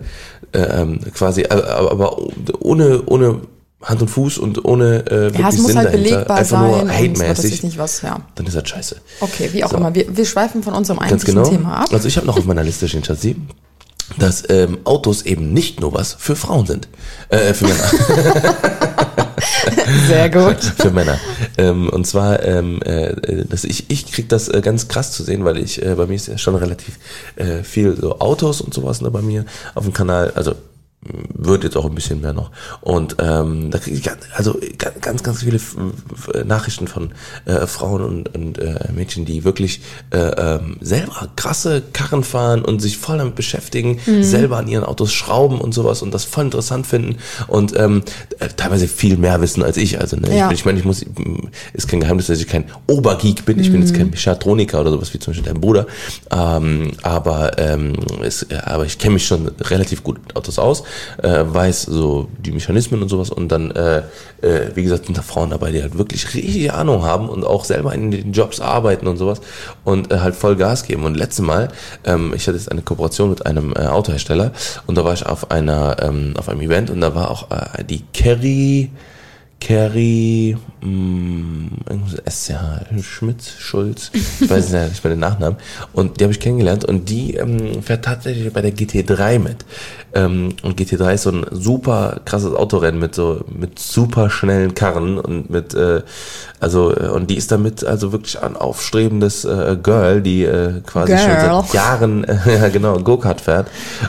[0.52, 2.18] äh, ähm, quasi, äh, aber
[2.60, 3.40] ohne, ohne
[3.82, 6.60] Hand und Fuß und ohne äh, wirklich ja, es muss Sinn halt dahinter, belegbar einfach
[6.60, 8.20] sein nur hate-mäßig, ich nicht was, ja.
[8.36, 8.96] dann ist das scheiße.
[9.20, 9.76] Okay, wie auch So.
[9.78, 9.94] immer.
[9.94, 11.48] Wir, wir schweifen von unserem eigentlichen genau.
[11.48, 11.88] Thema ab.
[11.92, 13.36] Also ich habe noch auf meiner Liste stehen, Schatzi,
[14.18, 16.88] dass ähm, Autos eben nicht nur was für Frauen sind.
[17.28, 18.54] Äh, für Männer.
[20.08, 20.58] Sehr gut.
[20.78, 21.18] für Männer.
[21.58, 25.44] Ähm, und zwar, ähm, äh, dass ich, ich krieg das äh, ganz krass zu sehen,
[25.44, 26.98] weil ich, äh, bei mir ist ja schon relativ
[27.36, 29.44] äh, viel so Autos und sowas ne, bei mir
[29.74, 30.32] auf dem Kanal.
[30.34, 30.54] Also
[31.34, 32.52] wird jetzt auch ein bisschen mehr noch.
[32.80, 35.76] Und ähm, da kriege ich ganz, also ga- ganz, ganz viele F-
[36.44, 37.10] Nachrichten von
[37.44, 42.80] äh, Frauen und, und äh, Mädchen, die wirklich äh, ähm, selber krasse Karren fahren und
[42.80, 44.22] sich voll damit beschäftigen, Mhm.
[44.22, 47.16] selber an ihren Autos schrauben und sowas und das voll interessant finden
[47.48, 48.02] und ähm,
[48.38, 50.00] äh, teilweise viel mehr wissen als ich.
[50.00, 50.46] Also ne, ich, Ja.
[50.48, 51.04] bin, ich meine, ich muss,
[51.72, 53.58] ist kein Geheimnis, dass ich kein Obergeek bin.
[53.58, 55.86] Ich bin jetzt kein Mechatroniker oder sowas wie zum Beispiel dein Bruder.
[56.30, 60.84] Ähm, aber ähm, es, äh, aber ich kenne mich schon relativ gut mit Autos aus,
[61.22, 63.98] äh, weiß so die Mechanismen und sowas und dann, äh,
[64.42, 67.64] äh, wie gesagt, sind da Frauen dabei, die halt wirklich richtig Ahnung haben und auch
[67.64, 69.40] selber in den Jobs arbeiten und sowas
[69.84, 71.04] und äh, halt voll Gas geben.
[71.04, 71.68] Und letztes Mal,
[72.04, 74.52] ähm, ich hatte jetzt eine Kooperation mit einem äh, Autohersteller
[74.86, 77.84] und da war ich auf einer, ähm, auf einem Event und da war auch äh,
[77.84, 78.90] die Kerry
[79.62, 85.56] Kerry mh, irgendwas SCH Schmidt, Schulz, ich weiß es ja nicht mehr den Nachnamen.
[85.92, 89.64] Und die habe ich kennengelernt und die ähm, fährt tatsächlich bei der GT3 mit.
[90.14, 95.16] Ähm, und GT3 ist so ein super krasses Autorennen mit so mit super schnellen Karren
[95.16, 96.02] und mit äh,
[96.58, 101.16] also äh, und die ist damit also wirklich ein aufstrebendes äh, Girl, die äh, quasi
[101.16, 101.62] schon Girl.
[101.62, 103.68] seit Jahren ja genau Go-Kart fährt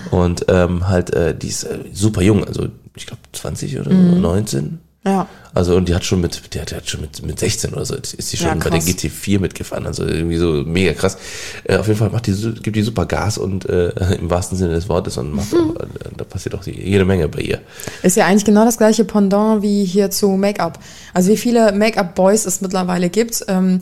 [0.09, 3.91] und ähm, halt die, äh, die ist äh, super jung, also ich glaube 20 oder
[3.93, 4.79] 19.
[5.05, 5.27] Ja.
[5.53, 7.85] Also und die hat schon mit, die hat, die hat schon mit, mit 16 oder
[7.85, 8.87] so, ist sie schon Ja, bei der krass.
[8.87, 9.85] GT4 mitgefahren.
[9.85, 11.17] Also irgendwie so mega krass.
[11.65, 13.89] Äh, auf jeden Fall macht die, gibt die super Gas und äh,
[14.19, 15.71] im wahrsten Sinne des Wortes und macht Mhm.
[15.71, 15.87] auch, äh,
[16.17, 17.59] da passiert auch die, jede Menge bei ihr.
[18.01, 20.79] Ist ja eigentlich genau das gleiche Pendant wie hier zu Make-up.
[21.13, 23.43] Also wie viele Make-up-Boys es mittlerweile gibt.
[23.47, 23.79] Ähm,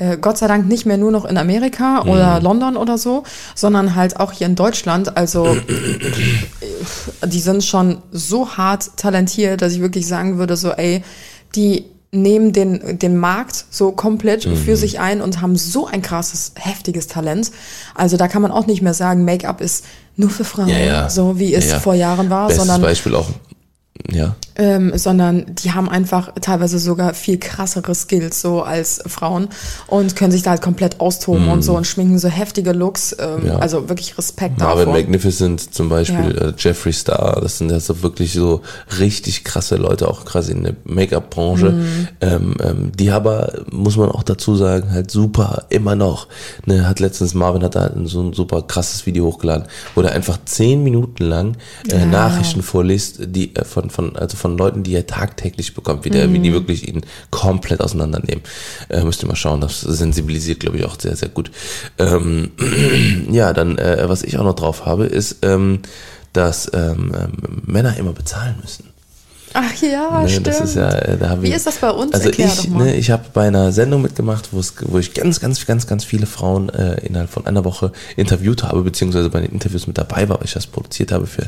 [0.00, 3.22] äh, Gott sei Dank nicht mehr nur noch in Amerika oder London oder so,
[3.54, 5.16] sondern halt auch hier in Deutschland.
[5.16, 5.56] Also
[7.24, 11.02] die sind schon so hart talentiert, dass ich wirklich sagen würde, so ey,
[11.54, 14.56] die nehmen den, den Markt so komplett Mhm.
[14.56, 17.52] für sich ein und haben so ein krasses, heftiges Talent.
[17.94, 19.84] Also da kann man auch nicht mehr sagen, Make-up ist
[20.16, 21.08] nur für Frauen, Ja, ja.
[21.10, 21.78] so wie es ja.
[21.78, 23.28] vor Jahren war, Bestes sondern Beispiel auch,
[24.10, 24.34] ja.
[24.56, 29.48] ähm, sondern die haben einfach teilweise sogar viel krassere Skills so als Frauen
[29.86, 33.16] und können sich da halt komplett austoben und so und schminken so heftige Looks.
[33.18, 33.46] Ähm, Mhm.
[33.46, 33.56] Ja.
[33.58, 34.92] Also wirklich Respekt Marvin davor.
[34.94, 36.48] Magnificent zum Beispiel, Ja.
[36.48, 38.62] äh, Jeffree Star, das sind ja so wirklich so
[38.98, 42.08] richtig krasse Leute, auch quasi in der Make-up-Branche, Mhm.
[42.20, 46.26] ähm, ähm, die aber, muss man auch dazu sagen, halt super, immer noch.
[46.66, 50.38] Ne, hat letztens, Marvin hat da so ein super krasses Video hochgeladen, wo der einfach
[50.44, 51.56] zehn Minuten lang
[51.90, 52.04] äh.
[52.06, 56.32] Nachrichten vorliest, die äh, von, von, also von Leuten, die er tagtäglich bekommt, wie, der,
[56.32, 56.42] wie Mhm.
[56.42, 58.42] die wirklich ihn komplett auseinandernehmen.
[58.88, 61.50] Äh, müsst ihr mal schauen, das sensibilisiert, glaube ich, auch sehr, sehr gut.
[61.98, 62.52] Ähm,
[63.30, 65.80] ja, dann, äh, was ich auch noch drauf habe, ist, ähm,
[66.32, 68.89] dass ähm, ähm, Männer immer bezahlen müssen.
[69.52, 70.46] Ach ja, Ne, stimmt.
[70.46, 72.12] das ist ja, äh, da hab Wie ich, ist das bei uns?
[72.12, 75.86] Also Erklär ich, ne, ich habe bei einer Sendung mitgemacht, wo ich ganz, ganz, ganz,
[75.86, 79.98] ganz viele Frauen äh, innerhalb von einer Woche interviewt habe, beziehungsweise bei den Interviews mit
[79.98, 81.42] dabei war, weil ich das produziert habe für,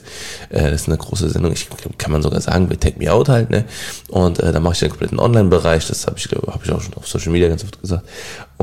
[0.51, 3.29] äh, das ist eine große Sendung, ich kann man sogar sagen, bei Take Me Out
[3.29, 3.65] halt, ne?
[4.09, 6.95] Und äh, da mache ich den kompletten Online-Bereich, das habe ich, habe ich auch schon
[6.95, 8.05] auf Social Media ganz oft gesagt.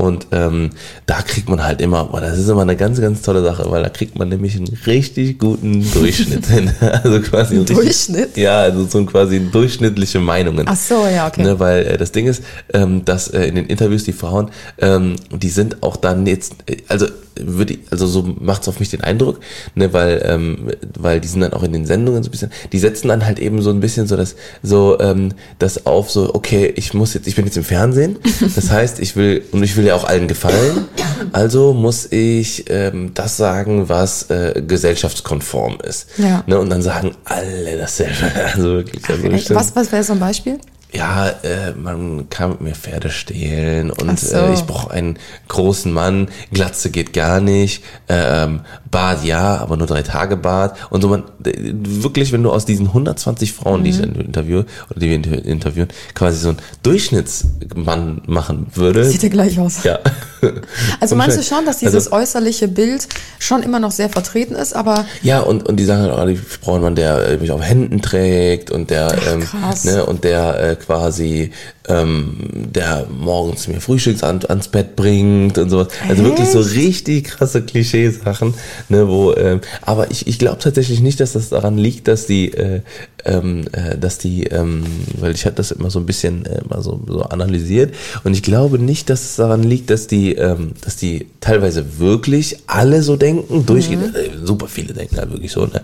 [0.00, 0.70] Und ähm,
[1.06, 3.82] da kriegt man halt immer, boah, das ist immer eine ganz, ganz tolle Sache, weil
[3.82, 6.70] da kriegt man nämlich einen richtig guten Durchschnitt hin.
[6.80, 8.36] Also quasi richtig- Durchschnitt?
[8.36, 10.64] Ja, also so ein quasi durchschnittliche Meinungen.
[10.68, 11.42] Ach so, ja, okay.
[11.42, 15.16] Ne, weil äh, das Ding ist, ähm, dass äh, in den Interviews die Frauen, ähm,
[15.30, 17.06] die sind auch dann jetzt, äh, also
[17.42, 19.40] würde also so macht's auf mich den Eindruck,
[19.74, 22.78] ne, weil ähm, weil die sind dann auch in den Sendungen so ein bisschen, die
[22.78, 26.70] setzen dann halt eben so ein bisschen so das so ähm, das auf so okay,
[26.76, 28.16] ich muss jetzt, ich bin jetzt im Fernsehen,
[28.54, 30.88] das heißt, ich will und ich will ja auch allen gefallen,
[31.32, 36.08] also muss ich ähm, das sagen, was äh, gesellschaftskonform ist.
[36.18, 36.42] Ja.
[36.46, 39.60] Ne, und dann sagen alle dasselbe, also wirklich, also stimmt.
[39.60, 40.58] Was, was wäre so ein Beispiel?
[40.92, 44.36] Ja, äh, man kann mit mir Pferde stehlen und so.
[44.36, 45.18] äh, ich brauche einen
[45.48, 48.60] großen Mann, Glatze geht gar nicht, ähm,
[48.90, 52.88] Bart ja, aber nur drei Tage Bart und so man wirklich, wenn du aus diesen
[52.88, 54.14] 120 Frauen, die ich Mhm.
[54.14, 59.04] dann interviewe oder die wir inter- interviewen, quasi so einen Durchschnittsmann machen würde.
[59.04, 59.84] Sieht ja gleich aus.
[59.84, 59.98] ja.
[61.00, 65.06] Also meinst du schon, dass dieses äußerliche Bild schon immer noch sehr vertreten ist, aber
[65.22, 68.02] Ja, und, und die sagen halt, oh, die brauchen Mann, der äh, mich auf Händen
[68.02, 69.84] trägt und der, ähm, krass.
[69.84, 71.52] ne, und der äh, quasi,
[71.88, 75.88] ähm, der morgens mir Frühstücks an, ans Bett bringt und sowas.
[76.08, 78.54] Also wirklich so richtig krasse Klischeesachen,
[78.88, 82.52] ne, wo, ähm, aber ich, ich glaube tatsächlich nicht, dass das daran liegt, dass die,
[82.52, 82.80] äh,
[83.24, 84.84] ähm, äh, dass die, ähm,
[85.18, 87.94] weil ich hatte das immer so ein bisschen äh, mal so, so analysiert
[88.24, 92.58] und ich glaube nicht, dass es daran liegt, dass die, ähm, dass die teilweise wirklich
[92.66, 95.82] alle so denken, durchgehend, äh, super viele denken halt wirklich so, ne?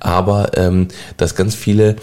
[0.00, 1.96] aber ähm, dass ganz viele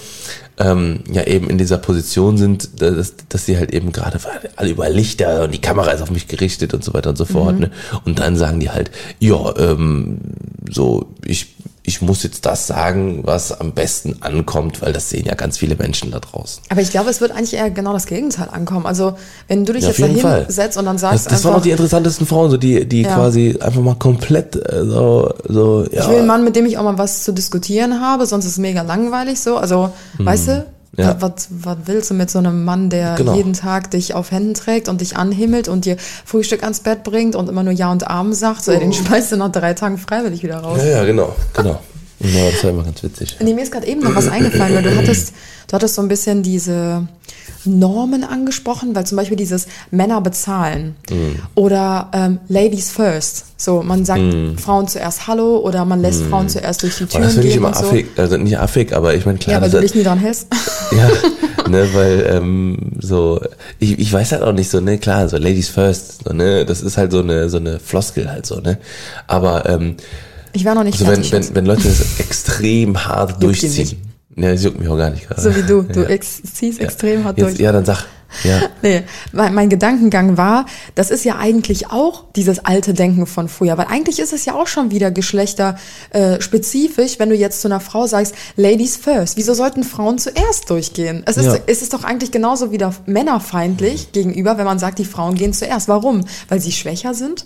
[0.61, 4.19] ähm, ja eben in dieser Position sind, dass, dass sie halt eben gerade
[4.55, 7.25] alle über Lichter und die Kamera ist auf mich gerichtet und so weiter und so
[7.25, 7.59] fort.
[7.59, 7.71] Ne?
[8.05, 10.19] Und dann sagen die halt, ja, ähm,
[10.69, 15.33] so, ich, ich muss jetzt das sagen, was am besten ankommt, weil das sehen ja
[15.33, 16.61] ganz viele Menschen da draußen.
[16.69, 18.85] aber ich glaube, es wird eigentlich eher genau das Gegenteil ankommen.
[18.85, 19.15] Also
[19.47, 20.45] wenn du dich Ja, jetzt dahin Fall.
[20.47, 23.01] setzt und dann Das, sagst das waren auch einfach, die interessantesten Frauen, so die, die
[23.01, 23.15] Ja.
[23.15, 26.03] quasi einfach mal komplett äh, so, so ja.
[26.03, 28.51] ich will einen Mann, mit dem ich auch mal was zu diskutieren habe, sonst ist
[28.53, 29.57] es mega langweilig so.
[29.57, 30.63] Also, weißt du, Hm.
[30.97, 31.15] Ja.
[31.21, 33.33] was, was willst du mit so einem Mann, der Genau.
[33.35, 37.35] jeden Tag dich auf Händen trägt und dich anhimmelt und dir Frühstück ans Bett bringt
[37.35, 38.63] und immer nur Ja und Amen sagt?
[38.65, 40.79] So, ey, den schmeißt du nach drei Tagen freiwillig wieder raus.
[40.83, 41.79] ja, ja, genau, genau.
[42.19, 43.37] Ja, das war immer ganz witzig.
[43.39, 45.33] Nee, mir ist gerade eben noch was eingefallen, weil du hattest,
[45.67, 47.07] du hattest so ein bisschen diese
[47.65, 50.95] Normen angesprochen, weil zum Beispiel dieses Männer bezahlen
[51.55, 53.45] oder ähm, Ladies first.
[53.57, 54.21] So, man sagt
[54.59, 57.73] Frauen zuerst Hallo oder man lässt Frauen zuerst durch die Türen das finde ich immer
[57.73, 57.85] so.
[57.85, 60.47] affig, also nicht affig, aber ich meine klar, Ja, weil du dich nie dran hältst.
[60.91, 61.09] Ja,
[61.69, 63.39] ne, weil ähm, so,
[63.79, 66.81] ich, ich weiß halt auch nicht so, ne, klar, so Ladies first, so, ne, das
[66.81, 68.77] ist halt so eine so eine Floskel halt so, ne,
[69.27, 69.95] aber ähm,
[70.51, 74.01] Ich war noch nicht also wenn, wenn, wenn Leute das extrem hart durchziehen,
[74.35, 75.41] ne, das juckt mich auch gar nicht gerade.
[75.41, 75.81] so wie du.
[75.83, 76.09] Du ja.
[76.09, 77.59] ex ziehst extrem hart Jetzt, durch.
[77.59, 78.05] Ja, dann sag,
[78.43, 79.03] ja, Nee,
[79.33, 80.65] mein, mein Gedankengang war,
[80.95, 84.55] das ist ja eigentlich auch dieses alte Denken von früher, weil eigentlich ist es ja
[84.55, 89.35] auch schon wieder geschlechterspezifisch, äh, spezifisch, wenn du jetzt zu einer Frau sagst, Ladies first.
[89.37, 91.23] Wieso sollten Frauen zuerst durchgehen?
[91.25, 91.57] Es ist, Ja.
[91.67, 95.87] es ist doch eigentlich genauso wieder männerfeindlich gegenüber, wenn man sagt, die Frauen gehen zuerst.
[95.87, 96.23] Warum?
[96.47, 97.45] Weil sie schwächer sind?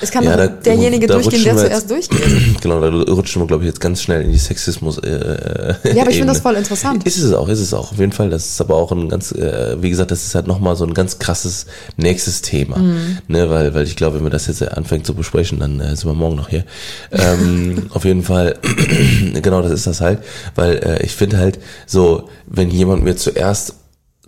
[0.00, 2.20] Es kann Ja, da- derjenige da durchgehen, der zuerst durchgeht.
[2.60, 4.98] genau, da rutschen wir, glaube ich, jetzt ganz schnell in die Sexismus.
[4.98, 7.04] Äh, Ja, aber ich finde das voll interessant.
[7.04, 8.30] Ist es auch, ist es auch, auf jeden Fall.
[8.30, 10.94] Das ist aber auch ein ganz, äh, wie gesagt, das ist halt nochmal so ein
[10.94, 12.78] ganz krasses nächstes Thema.
[12.78, 13.18] Mhm.
[13.28, 16.06] Ne, weil, weil ich glaube, wenn wir das jetzt anfängt zu besprechen, dann äh, sind
[16.06, 16.64] wir morgen noch hier.
[17.10, 18.56] Ähm, auf jeden Fall,
[19.42, 20.20] genau, das ist das halt.
[20.54, 23.74] Weil äh, ich finde halt so, wenn jemand mir zuerst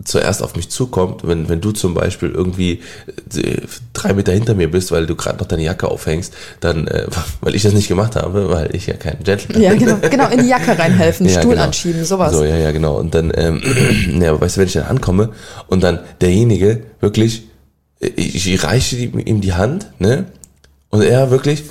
[0.03, 2.81] zuerst auf mich zukommt, wenn, wenn du zum Beispiel irgendwie
[3.35, 3.61] äh,
[3.93, 7.07] drei Meter hinter mir bist, weil du gerade noch deine Jacke aufhängst, dann, äh,
[7.41, 10.43] weil ich das nicht gemacht habe, weil ich ja kein Gentleman Ja, genau, genau, in
[10.43, 11.63] die Jacke reinhelfen, Ja, Stuhl genau.
[11.63, 12.33] anschieben, sowas.
[12.33, 12.97] So, ja, ja, genau.
[12.97, 13.61] Und dann, ähm,
[14.21, 15.29] ja, aber weißt du, wenn ich dann ankomme
[15.67, 17.47] und dann derjenige wirklich,
[17.99, 20.25] ich, ich reiche ihm ihm die Hand, ne?
[20.89, 21.63] Und er wirklich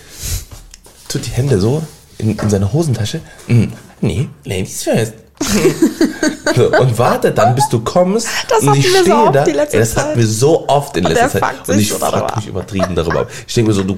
[1.08, 1.82] tut die Hände so
[2.18, 3.20] in, in seine Hosentasche.
[3.48, 3.64] Mm,
[4.00, 5.14] nee, Ladies first.
[6.54, 8.28] so, und warte dann, bis du kommst.
[8.48, 9.44] Das und ich so stehe oft da.
[9.44, 11.68] Ey, das hatten wir so oft in Und letzter Zeit.
[11.68, 13.26] Und ich so darüber mich übertrieben darüber.
[13.46, 13.96] Ich denke mir so, du,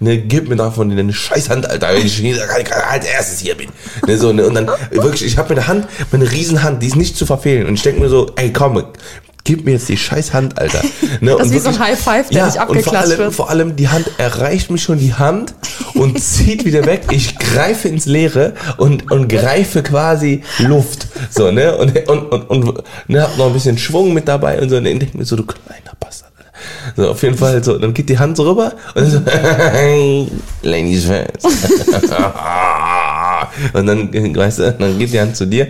[0.00, 2.22] ne, gib mir davon deine Scheißhand, Alter, wenn ich
[2.90, 3.70] als erstes hier bin.
[4.06, 7.16] Ne, so, ne, und dann wirklich, ich habe meine Hand, meine Riesenhand, die ist nicht
[7.16, 7.66] zu verfehlen.
[7.66, 8.82] Und ich denke mir so, ey, komm,
[9.48, 10.82] gib mir jetzt die scheiß Hand, Alter.
[11.22, 13.18] Ne, Das ist wie so ein High Five, der ja, nicht und vor abgeklatscht allem,
[13.18, 13.34] wird.
[13.34, 15.54] vor allem die Hand erreicht mich schon die Hand
[15.94, 17.04] und zieht wieder weg.
[17.10, 21.08] Ich greife ins Leere und, und greife quasi Luft.
[21.30, 21.74] So, ne?
[21.78, 24.76] Und, und, und, und ne, hab noch ein bisschen Schwung mit dabei und so.
[24.76, 26.30] Und ich denke mir so, du kleiner Bastard.
[26.94, 30.28] So, auf jeden Fall so, dann geht die Hand so rüber und dann so,
[30.62, 31.46] Ladies first.
[33.72, 35.68] und dann, weißt du, dann geht die Hand zu dir.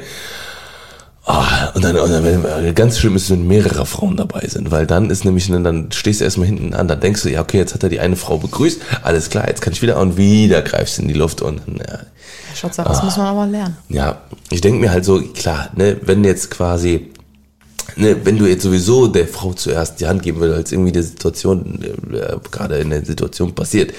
[1.30, 4.86] Ah, und dann, und dann wenn, ganz schlimm ist, wenn mehrere Frauen dabei sind, weil
[4.86, 7.74] dann ist nämlich, dann stehst du erstmal hinten an, dann denkst du, ja, okay, jetzt
[7.74, 10.96] hat er die eine Frau begrüßt, alles klar, jetzt kann ich wieder und wieder greifst
[10.96, 11.98] du in die Luft und ja,
[12.54, 13.76] Schatz, das muss man aber lernen.
[13.90, 17.10] ja, ich denke mir halt so, klar, ne, wenn jetzt quasi,
[17.96, 21.02] ne, wenn du jetzt sowieso der Frau zuerst die Hand geben willst, als irgendwie die
[21.02, 21.80] Situation,
[22.12, 23.92] äh, gerade in der Situation passiert,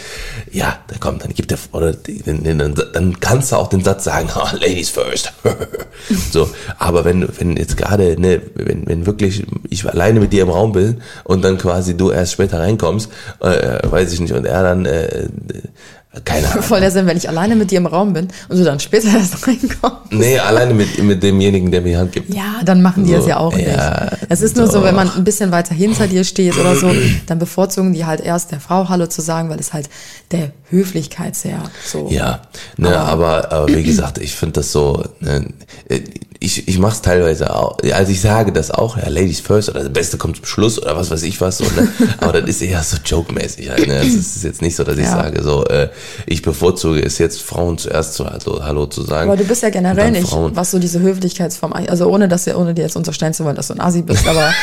[0.52, 3.84] ja, dann komm, dann gibt der, oder die- dann, dann, dann kannst du auch den
[3.84, 5.34] Satz sagen, oh, Ladies first.
[6.32, 10.50] so, aber wenn, wenn jetzt gerade, ne, wenn, wenn wirklich ich alleine mit dir im
[10.50, 13.10] Raum bin und dann quasi du erst später reinkommst,
[13.42, 15.28] äh, weiß ich nicht, und er dann, äh,
[16.26, 16.64] Keine Ahnung.
[16.64, 19.08] Voll der Sinn, wenn ich alleine mit dir im Raum bin und du dann später
[19.14, 20.12] erst reinkommst.
[20.12, 22.34] Nee, alleine mit, mit demjenigen, der mir die Hand gibt.
[22.34, 24.26] Ja, dann machen die So, das ja auch ja, nicht.
[24.30, 25.18] Es ist nur so, wenn man doch.
[25.18, 26.92] ein bisschen weiter hinter dir steht oder so,
[27.28, 29.90] dann bevorzugen die halt erst der Frau Hallo zu sagen, weil es halt
[30.32, 32.08] der Höflichkeitsher so.
[32.10, 32.42] Ja,
[32.78, 35.46] ne, aber, aber wie gesagt, ich finde das so, ne,
[36.42, 39.82] ich, ich mache es teilweise auch, also ich sage das auch, ja, Ladies first oder
[39.82, 41.88] das Beste kommt zum Schluss oder was weiß ich was, so, ne,
[42.20, 45.04] aber das ist eher so joke-mäßig halt, ne, es ist jetzt nicht so, dass ich
[45.04, 45.12] Ja.
[45.24, 45.90] sage, so, äh,
[46.26, 49.30] ich bevorzuge es jetzt, Frauen zuerst zu also, Hallo zu sagen.
[49.30, 50.56] Aber du bist ja generell nicht, Frauen.
[50.56, 53.74] was so diese Höflichkeitsform, also ohne dass ohne dir jetzt unterstellen zu wollen, dass du
[53.74, 54.54] ein Asi bist, aber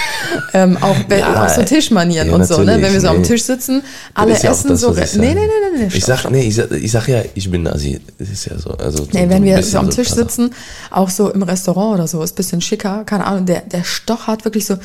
[0.54, 2.80] ähm, auch, Ja, auch so Tischmanieren ja, und so, ne?
[2.80, 3.22] Wenn wir so am.
[3.22, 3.82] Tisch sitzen,
[4.14, 4.92] Das alle ja essen das, so.
[4.92, 5.86] Nee, nee, nee, nee, nee.
[5.92, 8.00] Ich stopp, sag, nee, ich sag, ich sag ja, ich bin Asi.
[8.18, 8.70] Das ist ja so.
[8.70, 10.54] Also so, Nee, so wenn wir so am so Tisch sitzen,
[10.90, 14.44] auch so im Restaurant oder so, ist ein bisschen schicker, keine Ahnung, der, der stochert
[14.44, 14.76] wirklich so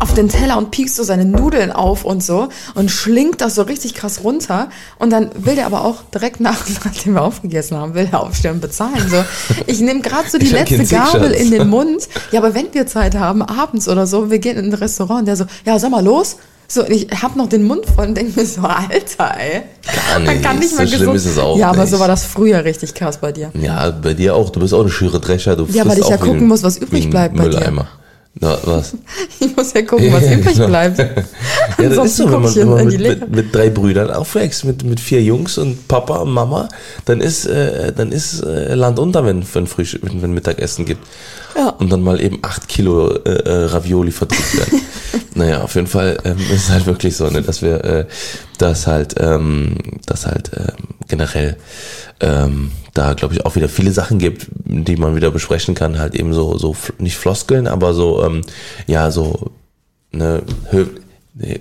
[0.00, 3.62] auf den Teller und piekst so seine Nudeln auf und so und schlingt das so
[3.62, 7.94] richtig krass runter und dann will der aber auch direkt nach, nachdem wir aufgegessen haben,
[7.94, 9.08] will er aufstehen und bezahlen.
[9.08, 9.22] So,
[9.66, 12.08] ich nehme gerade so die Ich letzte Gabel in den Mund.
[12.32, 15.26] Ja, aber wenn wir Zeit haben, abends oder so, wir gehen in ein Restaurant und
[15.26, 16.36] der so, ja, sag mal los.
[16.72, 19.62] So, ich hab noch den Mund voll und denk mir so, Alter, ey.
[19.82, 21.16] Gar Man kann nicht, nicht mal so schlimm gesund.
[21.16, 21.90] ist es auch ja, aber nicht.
[21.90, 23.50] so war das früher richtig krass bei dir.
[23.60, 24.50] Ja, bei dir auch.
[24.50, 25.56] Du bist auch eine schüre Drescher.
[25.56, 27.58] Du Ja, weil ich ja gucken muss, was übrig bleibt bei dir.
[27.58, 27.88] Mülleimer.
[28.34, 28.94] Na, was?
[29.40, 30.68] Ich muss ja gucken, was Ja, übrig genau.
[30.68, 30.98] bleibt.
[30.98, 34.84] Ja, das ist so, wenn man, wenn man mit, mit, mit drei Brüdern aufwächst, mit,
[34.84, 36.68] mit vier Jungs und Papa und Mama,
[37.06, 41.04] dann ist, äh, dann ist äh, Land unter, wenn wenn Frühstück, wenn, wenn Mittagessen gibt.
[41.56, 41.70] Ja.
[41.70, 44.80] Und dann mal eben acht Kilo äh, äh, Ravioli verdrückt werden.
[45.34, 48.06] naja, auf jeden Fall ähm, ist es halt wirklich so, ne, dass wir, äh,
[48.58, 49.76] dass halt, ähm,
[50.06, 51.56] dass halt ähm, generell
[52.20, 56.14] ähm, da glaube ich auch wieder viele Sachen gibt, die man wieder besprechen kann, halt
[56.14, 58.42] eben so, so nicht Floskeln, aber so, ähm,
[58.86, 59.52] ja, so
[60.12, 60.86] ne, Hö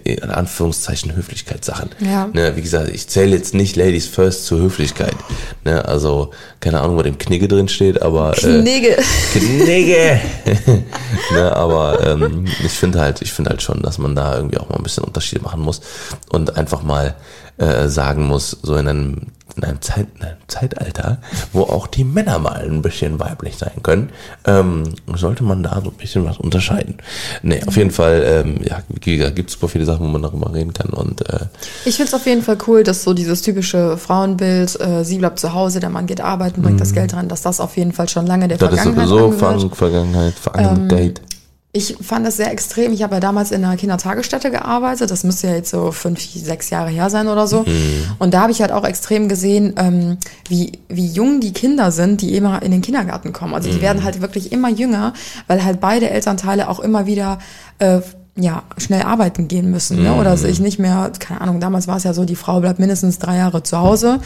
[0.04, 1.92] in Anführungszeichen Höflichkeitssachen.
[2.00, 2.28] Ja.
[2.34, 5.16] Ne, wie gesagt, ich zähle jetzt nicht Ladies First zur Höflichkeit.
[5.64, 8.38] Ne, also, keine Ahnung, wo dem Knigge drin steht, aber.
[8.40, 8.98] Äh, Knigge.
[9.32, 10.20] Knigge!
[11.32, 14.68] ne, aber ähm, ich finde halt, ich finde halt schon, dass man da irgendwie auch
[14.68, 15.82] mal ein bisschen Unterschiede machen muss
[16.30, 17.16] und einfach mal
[17.60, 19.22] äh, sagen muss, so in einem,
[19.58, 21.18] in einem, Zeit, in einem Zeitalter,
[21.52, 24.10] wo auch die Männer mal ein bisschen weiblich sein können,
[24.46, 24.84] ähm,
[25.16, 26.98] sollte man da so ein bisschen was unterscheiden.
[27.44, 28.82] Nee, auf jeden Fall, ähm, ja,
[29.30, 31.48] gibt super viele Sachen, wo man darüber reden kann und äh,
[31.84, 35.54] Ich find's auf jeden Fall cool, dass so dieses typische Frauenbild, äh, sie bleibt zu
[35.54, 38.26] Hause, der Mann geht arbeiten, bringt das Geld rein, dass das auf jeden Fall schon
[38.26, 38.62] lange der Mhm.
[38.62, 39.62] das ist Vergangenheit sowieso angehört.
[39.62, 41.22] Ver Vergangenheit, Vergangenheit.
[41.72, 42.94] Ich fand das sehr extrem.
[42.94, 45.12] Ich habe ja damals in einer Kindertagesstätte gearbeitet.
[45.12, 47.64] Das müsste ja jetzt so fünf, sechs Jahre her sein oder so.
[48.18, 50.18] Und da habe ich halt auch extrem gesehen, ähm,
[50.48, 53.54] wie, wie jung die Kinder sind, die immer in den Kindergarten kommen.
[53.54, 55.14] Also die werden halt wirklich immer jünger,
[55.46, 57.38] weil halt beide Elternteile auch immer wieder
[57.78, 58.02] äh,
[58.42, 60.14] ja, schnell arbeiten gehen müssen, ne?
[60.16, 63.20] Oder sich nicht mehr, keine Ahnung, damals war es ja so, die Frau bleibt mindestens
[63.20, 64.20] drei Jahre zu Hause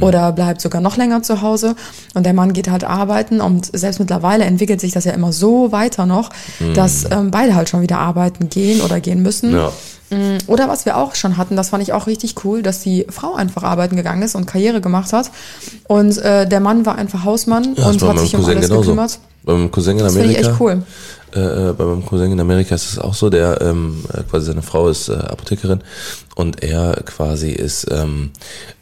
[0.00, 1.74] oder bleibt sogar noch länger zu Hause
[2.14, 5.70] und der Mann geht halt arbeiten und selbst mittlerweile entwickelt sich das ja immer so
[5.72, 6.30] weiter noch,
[6.74, 9.52] dass ähm, beide halt schon wieder arbeiten gehen oder gehen müssen.
[9.54, 9.70] Ja.
[10.10, 13.06] Mm, Oder was wir auch schon hatten, das fand ich auch richtig cool, dass die
[13.10, 15.30] Frau einfach arbeiten gegangen ist und Karriere gemacht hat
[15.86, 18.80] und äh, der Mann war einfach Hausmann Ja, und hat sich um alles genauso.
[18.80, 19.18] gekümmert.
[19.44, 20.50] Bei meinem Cousin in Das finde ich Amerika.
[20.52, 20.82] echt cool.
[21.34, 24.46] Äh, äh, bei meinem Cousin in Amerika ist es auch so, der ähm, äh, quasi
[24.46, 25.80] seine Frau ist äh, Apothekerin
[26.38, 28.30] und er quasi ist, ähm,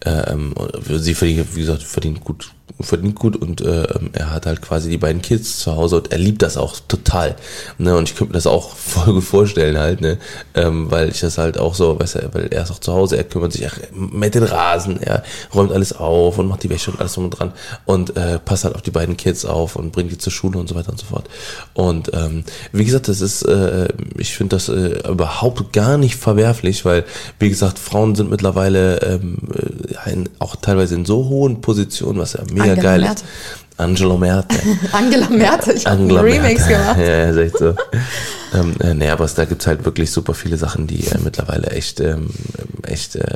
[0.04, 0.54] äh, ähm,
[0.88, 4.90] sie verdient, wie gesagt, verdient gut, verdient gut und äh, ähm, er hat halt quasi
[4.90, 7.34] die beiden Kids zu Hause und er liebt das auch total.
[7.78, 7.96] Ne?
[7.96, 10.18] Und ich könnte mir das auch voll gut vorstellen halt, ne?
[10.54, 13.16] Ähm, weil ich das halt auch so, weißt du, weil er ist auch zu Hause,
[13.16, 15.22] er kümmert sich ach, mit den Rasen, er
[15.54, 17.52] räumt alles auf und macht die Wäsche und alles drum und dran
[17.86, 20.68] und äh, passt halt auf die beiden Kids auf und bringt die zur Schule und
[20.68, 21.28] so weiter und so fort.
[21.72, 22.35] Und ähm,
[22.72, 27.04] wie gesagt, das ist, äh, ich finde das äh, überhaupt gar nicht verwerflich, weil,
[27.38, 29.38] wie gesagt, Frauen sind mittlerweile ähm,
[30.04, 33.24] äh, in, auch teilweise in so hohen Positionen, was ja mega Angela geil ist.
[33.84, 34.58] Angela Merkel.
[34.92, 36.98] Angela Merkel, ich habe einen Remix gemacht.
[36.98, 37.74] Ja, ja, ist echt so.
[38.54, 41.66] ähm, äh, nee, aber es, da gibt's halt wirklich super viele Sachen, die äh, mittlerweile
[41.68, 42.30] echt, ähm,
[42.84, 43.26] echt, äh,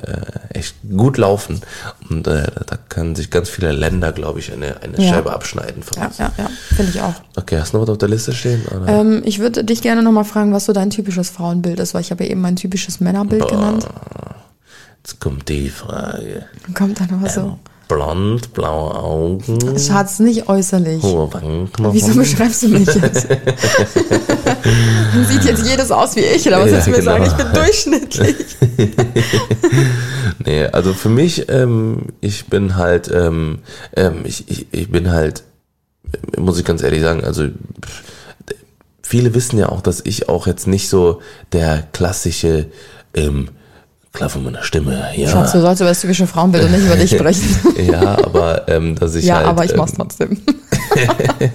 [0.55, 1.61] echt gut laufen.
[2.09, 5.13] Und äh, da können sich ganz viele Länder, glaube ich, eine, eine Ja.
[5.15, 6.19] Scheibe abschneiden von Ja, uns.
[6.19, 7.15] ja, ja, finde ich auch.
[7.37, 8.63] Okay, hast du noch was auf der Liste stehen?
[8.87, 12.11] Ähm, ich würde dich gerne nochmal fragen, was so dein typisches Frauenbild ist, weil ich
[12.11, 13.87] habe ja eben mein typisches Männerbild genannt.
[15.05, 16.47] Jetzt kommt die Frage.
[16.75, 17.59] Kommt dann aber so.
[17.91, 21.03] Blond, blaue Augen, Schatz, nicht äußerlich.
[21.03, 21.93] hohe Wangenknochen.
[21.93, 23.27] Wieso beschreibst du mich jetzt?
[25.29, 27.11] Sieht jetzt jedes aus wie ich, oder was Ja, willst du mir genau.
[27.13, 27.25] sagen?
[27.27, 28.37] Ich bin durchschnittlich.
[30.47, 33.59] Nee, also für mich, ähm, ich bin halt, ähm,
[33.95, 35.43] ähm, ich, ich, ich bin halt,
[36.35, 37.49] äh, muss ich ganz ehrlich sagen, also
[39.03, 41.21] viele wissen ja auch, dass ich auch jetzt nicht so
[41.53, 42.69] der klassische
[43.13, 43.49] ähm,
[44.13, 45.29] Klar von meiner Stimme, ja.
[45.29, 47.47] Schatz, du sollst über das typische Frauenbild und nicht über dich sprechen.
[47.91, 50.43] ja, aber ähm, dass ich ja, halt, aber ich mach's ähm, trotzdem.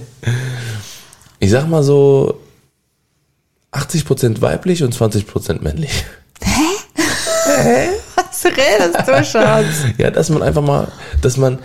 [1.38, 2.40] ich sag mal so
[3.72, 6.06] 80% weiblich und 20% männlich.
[7.46, 9.66] Was redest du, Schatz?
[9.98, 10.88] Ja, dass man einfach mal,
[11.20, 11.58] dass man,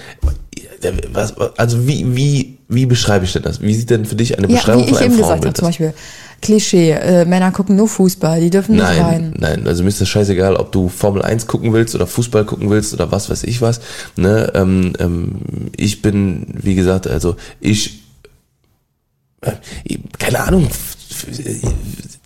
[1.12, 3.62] was, also wie, wie, wie beschreibe ich denn das?
[3.62, 5.54] Wie sieht denn für dich eine Ja, Beschreibung wie ich von einem eben gesagt habe,
[5.54, 5.68] zum?
[5.68, 5.94] Beispiel
[6.42, 9.34] Klischee, äh, Männer gucken nur Fußball, die dürfen nicht Nein, rein.
[9.38, 12.70] nein, also mir ist das scheißegal, ob du Formel 1 gucken willst oder Fußball gucken
[12.70, 13.80] willst oder was weiß ich was.
[14.16, 14.52] Ne?
[14.56, 15.36] Ähm, ähm,
[15.78, 18.02] ich bin, wie gesagt, also ich,
[19.42, 19.52] äh,
[20.18, 20.68] keine Ahnung,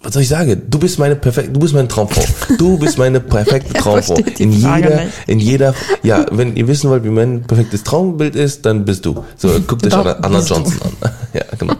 [0.05, 0.61] was soll ich sagen?
[0.69, 2.23] Du bist meine perfekte, du bist meine Traumfrau.
[2.57, 4.15] Du bist meine perfekte Er Traumfrau.
[4.37, 5.13] In jeder, nicht.
[5.25, 9.23] in jeder, ja, wenn ihr wissen wollt, wie mein perfektes Traumbild ist, dann bist du.
[9.35, 10.55] So, guckt euch Doch, Anna, bist du.
[10.55, 11.11] Johnson an.
[11.33, 11.73] ja, genau.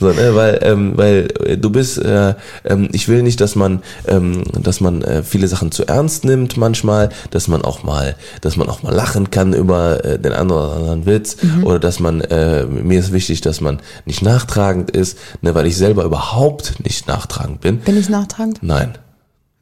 [0.00, 2.34] So, ne, weil, ähm, weil äh, du bist, äh,
[2.64, 6.56] ähm, ich will nicht, dass man, ähm, dass man äh, viele Sachen zu ernst nimmt
[6.56, 10.50] manchmal, dass man auch mal, dass man auch mal lachen kann über äh, den einen
[10.50, 11.64] oder anderen Witz Mhm.
[11.64, 15.76] oder dass man, äh, mir ist wichtig, dass man nicht nachtragend ist, ne, weil ich
[15.76, 17.78] selber überhaupt nicht nachtragend bin.
[17.78, 18.58] Bin ich nachtragend?
[18.62, 18.98] Nein,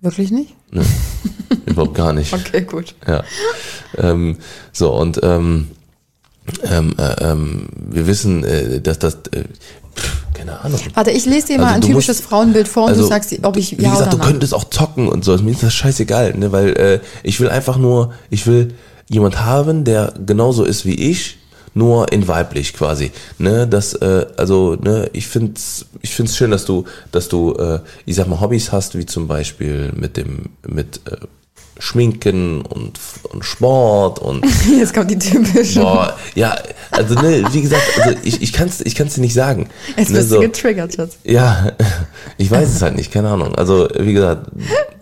[0.03, 0.55] Wirklich nicht?
[0.73, 0.83] ne,
[1.67, 2.33] überhaupt gar nicht.
[2.33, 2.95] Okay, gut.
[3.07, 3.23] Ja.
[3.99, 4.39] Ähm,
[4.73, 5.69] so, und ähm,
[6.65, 9.45] ähm, äh, ähm, wir wissen, äh, dass das, äh,
[10.41, 10.81] keine Ahnung.
[10.95, 13.09] Warte, ich lese dir mal Also ein du typisches musst- Frauenbild vor und also, du
[13.09, 14.33] sagst, ob ich Wie ja gesagt, oder du nein.
[14.33, 15.37] könntest auch zocken und so.
[15.39, 16.53] Mir ist das scheißegal, ne?
[16.53, 18.75] Weil äh, ich will einfach nur, ich will
[19.09, 21.39] jemand haben, der genauso ist wie ich,
[21.75, 23.13] nur in weiblich quasi.
[23.39, 23.67] Ne?
[23.69, 28.17] Das, äh, also, ne, ich find's, ich find's schön, dass du, dass du, äh, ich
[28.17, 31.17] sag mal, Hobbys hast, wie zum Beispiel mit dem, mit äh,
[31.81, 35.81] Schminken und, und Sport und Jetzt kommt die typische.
[35.81, 36.55] Boah, ja,
[36.91, 39.69] also ne, wie gesagt, also ich, ich kann es ich kann's dir nicht sagen.
[39.97, 41.17] Jetzt ne, bist so, du getriggert, Schatz.
[41.25, 41.73] ja,
[42.37, 43.55] ich weiß es halt nicht, keine Ahnung.
[43.57, 44.47] Also, wie gesagt,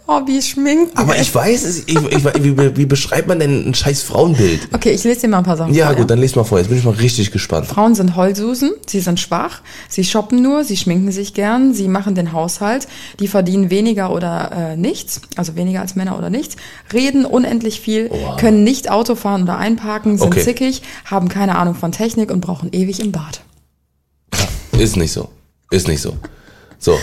[0.08, 0.96] Hobby, Schminken.
[0.96, 4.68] aber ich weiß es, ich, ich, wie, wie beschreibt man denn ein scheiß Frauenbild?
[4.72, 5.96] Okay, ich lese dir mal ein paar Sachen Ja, vor.
[5.96, 7.66] gut, dann lest mal vor, jetzt bin ich mal richtig gespannt.
[7.66, 12.14] Frauen sind Heulsusen, sie sind schwach, sie shoppen nur, sie schminken sich gern, sie machen
[12.14, 12.88] den Haushalt,
[13.20, 16.56] die verdienen weniger oder äh, nichts, also weniger als Männer oder nichts,
[16.90, 20.42] reden unendlich viel, können nicht Auto fahren oder einparken, sind Okay.
[20.42, 23.42] zickig, haben keine Ahnung von Technik und brauchen ewig im Bad.
[24.78, 25.28] Ist nicht so.
[25.70, 26.16] Ist nicht so.
[26.78, 26.96] So.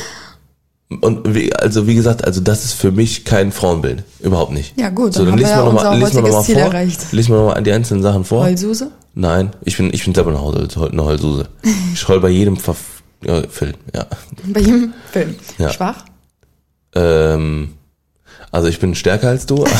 [0.88, 4.04] Und wie, also wie gesagt, also das ist für mich kein Frauenbild.
[4.20, 4.80] Überhaupt nicht.
[4.80, 6.56] Ja, gut, so, dann haben wir ja mal noch unser mal, mal noch mal Ziel
[6.56, 6.64] vor.
[6.66, 7.12] erreicht.
[7.12, 8.44] Lies mal nochmal die einzelnen Sachen vor.
[8.44, 8.92] Heulsuse?
[9.16, 11.48] Nein, ich bin, ich bin selber eine, Heul, eine Heulsuse.
[11.94, 12.76] Ich heul bei jedem Ver
[13.24, 14.06] ja, Film, ja.
[14.46, 15.36] Bei jedem Film.
[15.58, 15.70] Ja.
[15.72, 16.06] Schwach?
[16.94, 17.74] Ähm,
[18.52, 19.66] also ich bin stärker als du.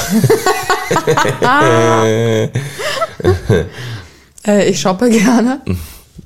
[4.46, 5.62] Äh, ich shoppe gerne.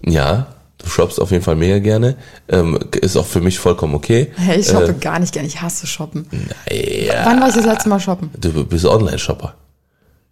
[0.04, 0.48] ja,
[0.80, 2.16] du shoppst auf jeden Fall mega gerne.
[2.48, 4.32] Ähm, ist auch für mich vollkommen okay.
[4.36, 6.26] Hey, ich shoppe gar nicht gerne, ich hasse shoppen.
[6.72, 8.32] Ja, Wann war ich das letzte Mal shoppen?
[8.40, 9.54] du bist Online-Shopper.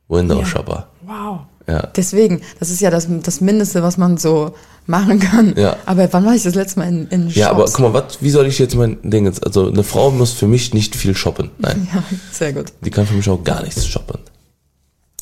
[0.10, 0.88] Windows-Shopper.
[1.06, 1.40] Wow.
[1.68, 1.82] Ja.
[1.96, 5.54] Deswegen, das ist ja das, das Mindeste, was man so machen kann.
[5.58, 5.76] Ja.
[5.86, 7.36] Aber wann war ich das letzte Mal in, in Shops?
[7.36, 10.12] Ja, aber guck mal, was, wie soll ich jetzt mein Ding jetzt, also eine Frau
[10.12, 11.52] muss für mich nicht viel shoppen.
[11.58, 12.68] Nein, Ja, sehr gut.
[12.82, 14.20] die kann für mich auch gar nichts shoppen.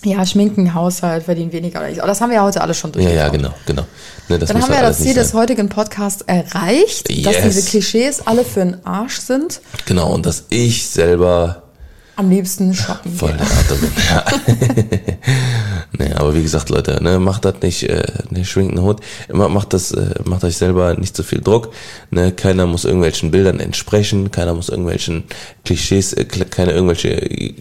[0.05, 1.99] Ja, Schminken, Haushalt, verdienen weniger oder nicht.
[1.99, 3.25] Aber das haben wir ja heute alle schon Ja, durchgesprochen.
[3.25, 3.81] ja, genau, genau.
[4.29, 7.43] Ne, Dann haben wir ja das Ziel des heutigen Podcasts erreicht, dass Yes.
[7.43, 9.61] diese Klischees alle für den Arsch sind.
[9.85, 11.63] Genau, und dass ich selber
[12.17, 13.13] Am liebsten shoppen.
[13.13, 13.91] voll der bin.
[14.09, 14.23] Ja.
[15.99, 19.01] nee, aber wie gesagt, Leute, ne, macht das nicht, äh, ne, schwingt einen Hut.
[19.27, 21.73] Immer macht das, äh, macht euch selber nicht so viel Druck.
[22.11, 25.25] Ne, keiner muss irgendwelchen Bildern entsprechen, keiner muss irgendwelchen
[25.65, 27.17] Klischees, äh, keine irgendwelche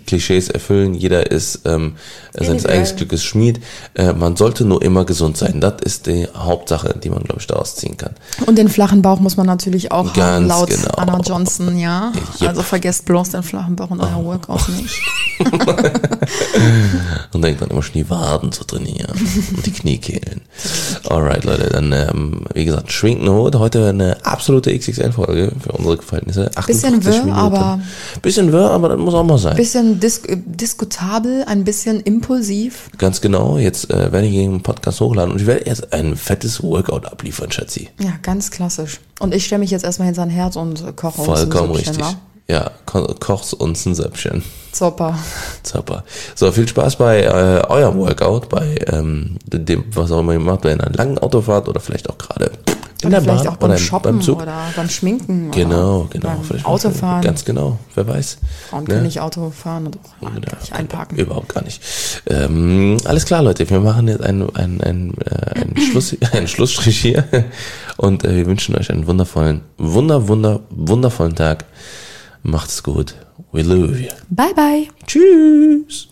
[0.06, 0.94] Klischees erfüllen.
[0.94, 1.96] Jeder ist ähm,
[2.32, 3.60] seines eigenes Glückes Schmied.
[3.94, 5.60] Äh, man sollte nur immer gesund sein.
[5.60, 8.12] Das ist die Hauptsache, die man, glaube ich, daraus ziehen kann.
[8.46, 10.94] Und den flachen Bauch muss man natürlich auch haben, Ganz laut genau.
[10.96, 12.12] Anna Johnson, ja.
[12.40, 12.48] Yep.
[12.48, 14.00] Also vergesst bloß den flachen Bauch in
[14.48, 15.00] euer Workout nicht.
[17.32, 19.10] Und denkt dann immer schon die Waden zu trainieren
[19.56, 20.42] und die Kniekehlen.
[21.08, 23.56] Alright, Leute, dann, ähm, wie gesagt, schwingt Hut.
[23.56, 26.50] Heute eine absolute XXL-Folge für unsere Verhältnisse.
[26.66, 27.32] Bisschen 58 wirr, Minuten.
[27.38, 27.80] aber-
[28.22, 29.56] Bisschen wirr, aber das muss auch mal sein.
[29.56, 32.88] Bisschen dis äh, diskutabel, ein bisschen impulsiv.
[32.98, 33.58] Ganz genau.
[33.58, 37.50] Jetzt äh, werde ich den Podcast hochladen und ich werde erst ein fettes Workout abliefern,
[37.50, 37.88] Schatzi.
[38.00, 39.00] Ja, ganz klassisch.
[39.18, 41.98] Und ich stelle mich jetzt erstmal hinter ein Herz und koche uns ein Vollkommen richtig.
[42.00, 42.14] wa?
[42.46, 44.42] Ja, ko kochst uns ein Söppchen.
[44.72, 45.18] Super.
[45.62, 46.04] Super.
[46.34, 50.62] So, viel Spaß bei äh, eurem Workout, bei ähm, dem, was auch immer ihr macht,
[50.62, 52.50] bei einer langen Autofahrt oder vielleicht auch gerade
[53.04, 54.42] in Oder der vielleicht Bahn auch beim oder Shoppen beim Zug.
[54.42, 55.50] oder beim Schminken.
[55.50, 56.40] Genau, genau.
[56.48, 57.22] Beim Autofahren.
[57.22, 58.38] Ganz genau, wer weiß.
[58.70, 58.88] Frauen Ne?
[58.88, 61.18] können nicht Auto fahren und auch kann nicht einparken.
[61.18, 61.82] Überhaupt gar nicht.
[62.26, 66.98] Ähm, alles klar, Leute, wir machen jetzt einen, einen, einen, äh, einen, Schluss, einen Schlussstrich
[66.98, 67.24] hier
[67.96, 71.64] und äh, wir wünschen euch einen wundervollen, wunder, wunder, wundervollen Tag.
[72.44, 73.14] Macht's gut
[73.52, 74.10] We love you.
[74.30, 74.88] Bye, bye.
[75.06, 76.08] Tschüss.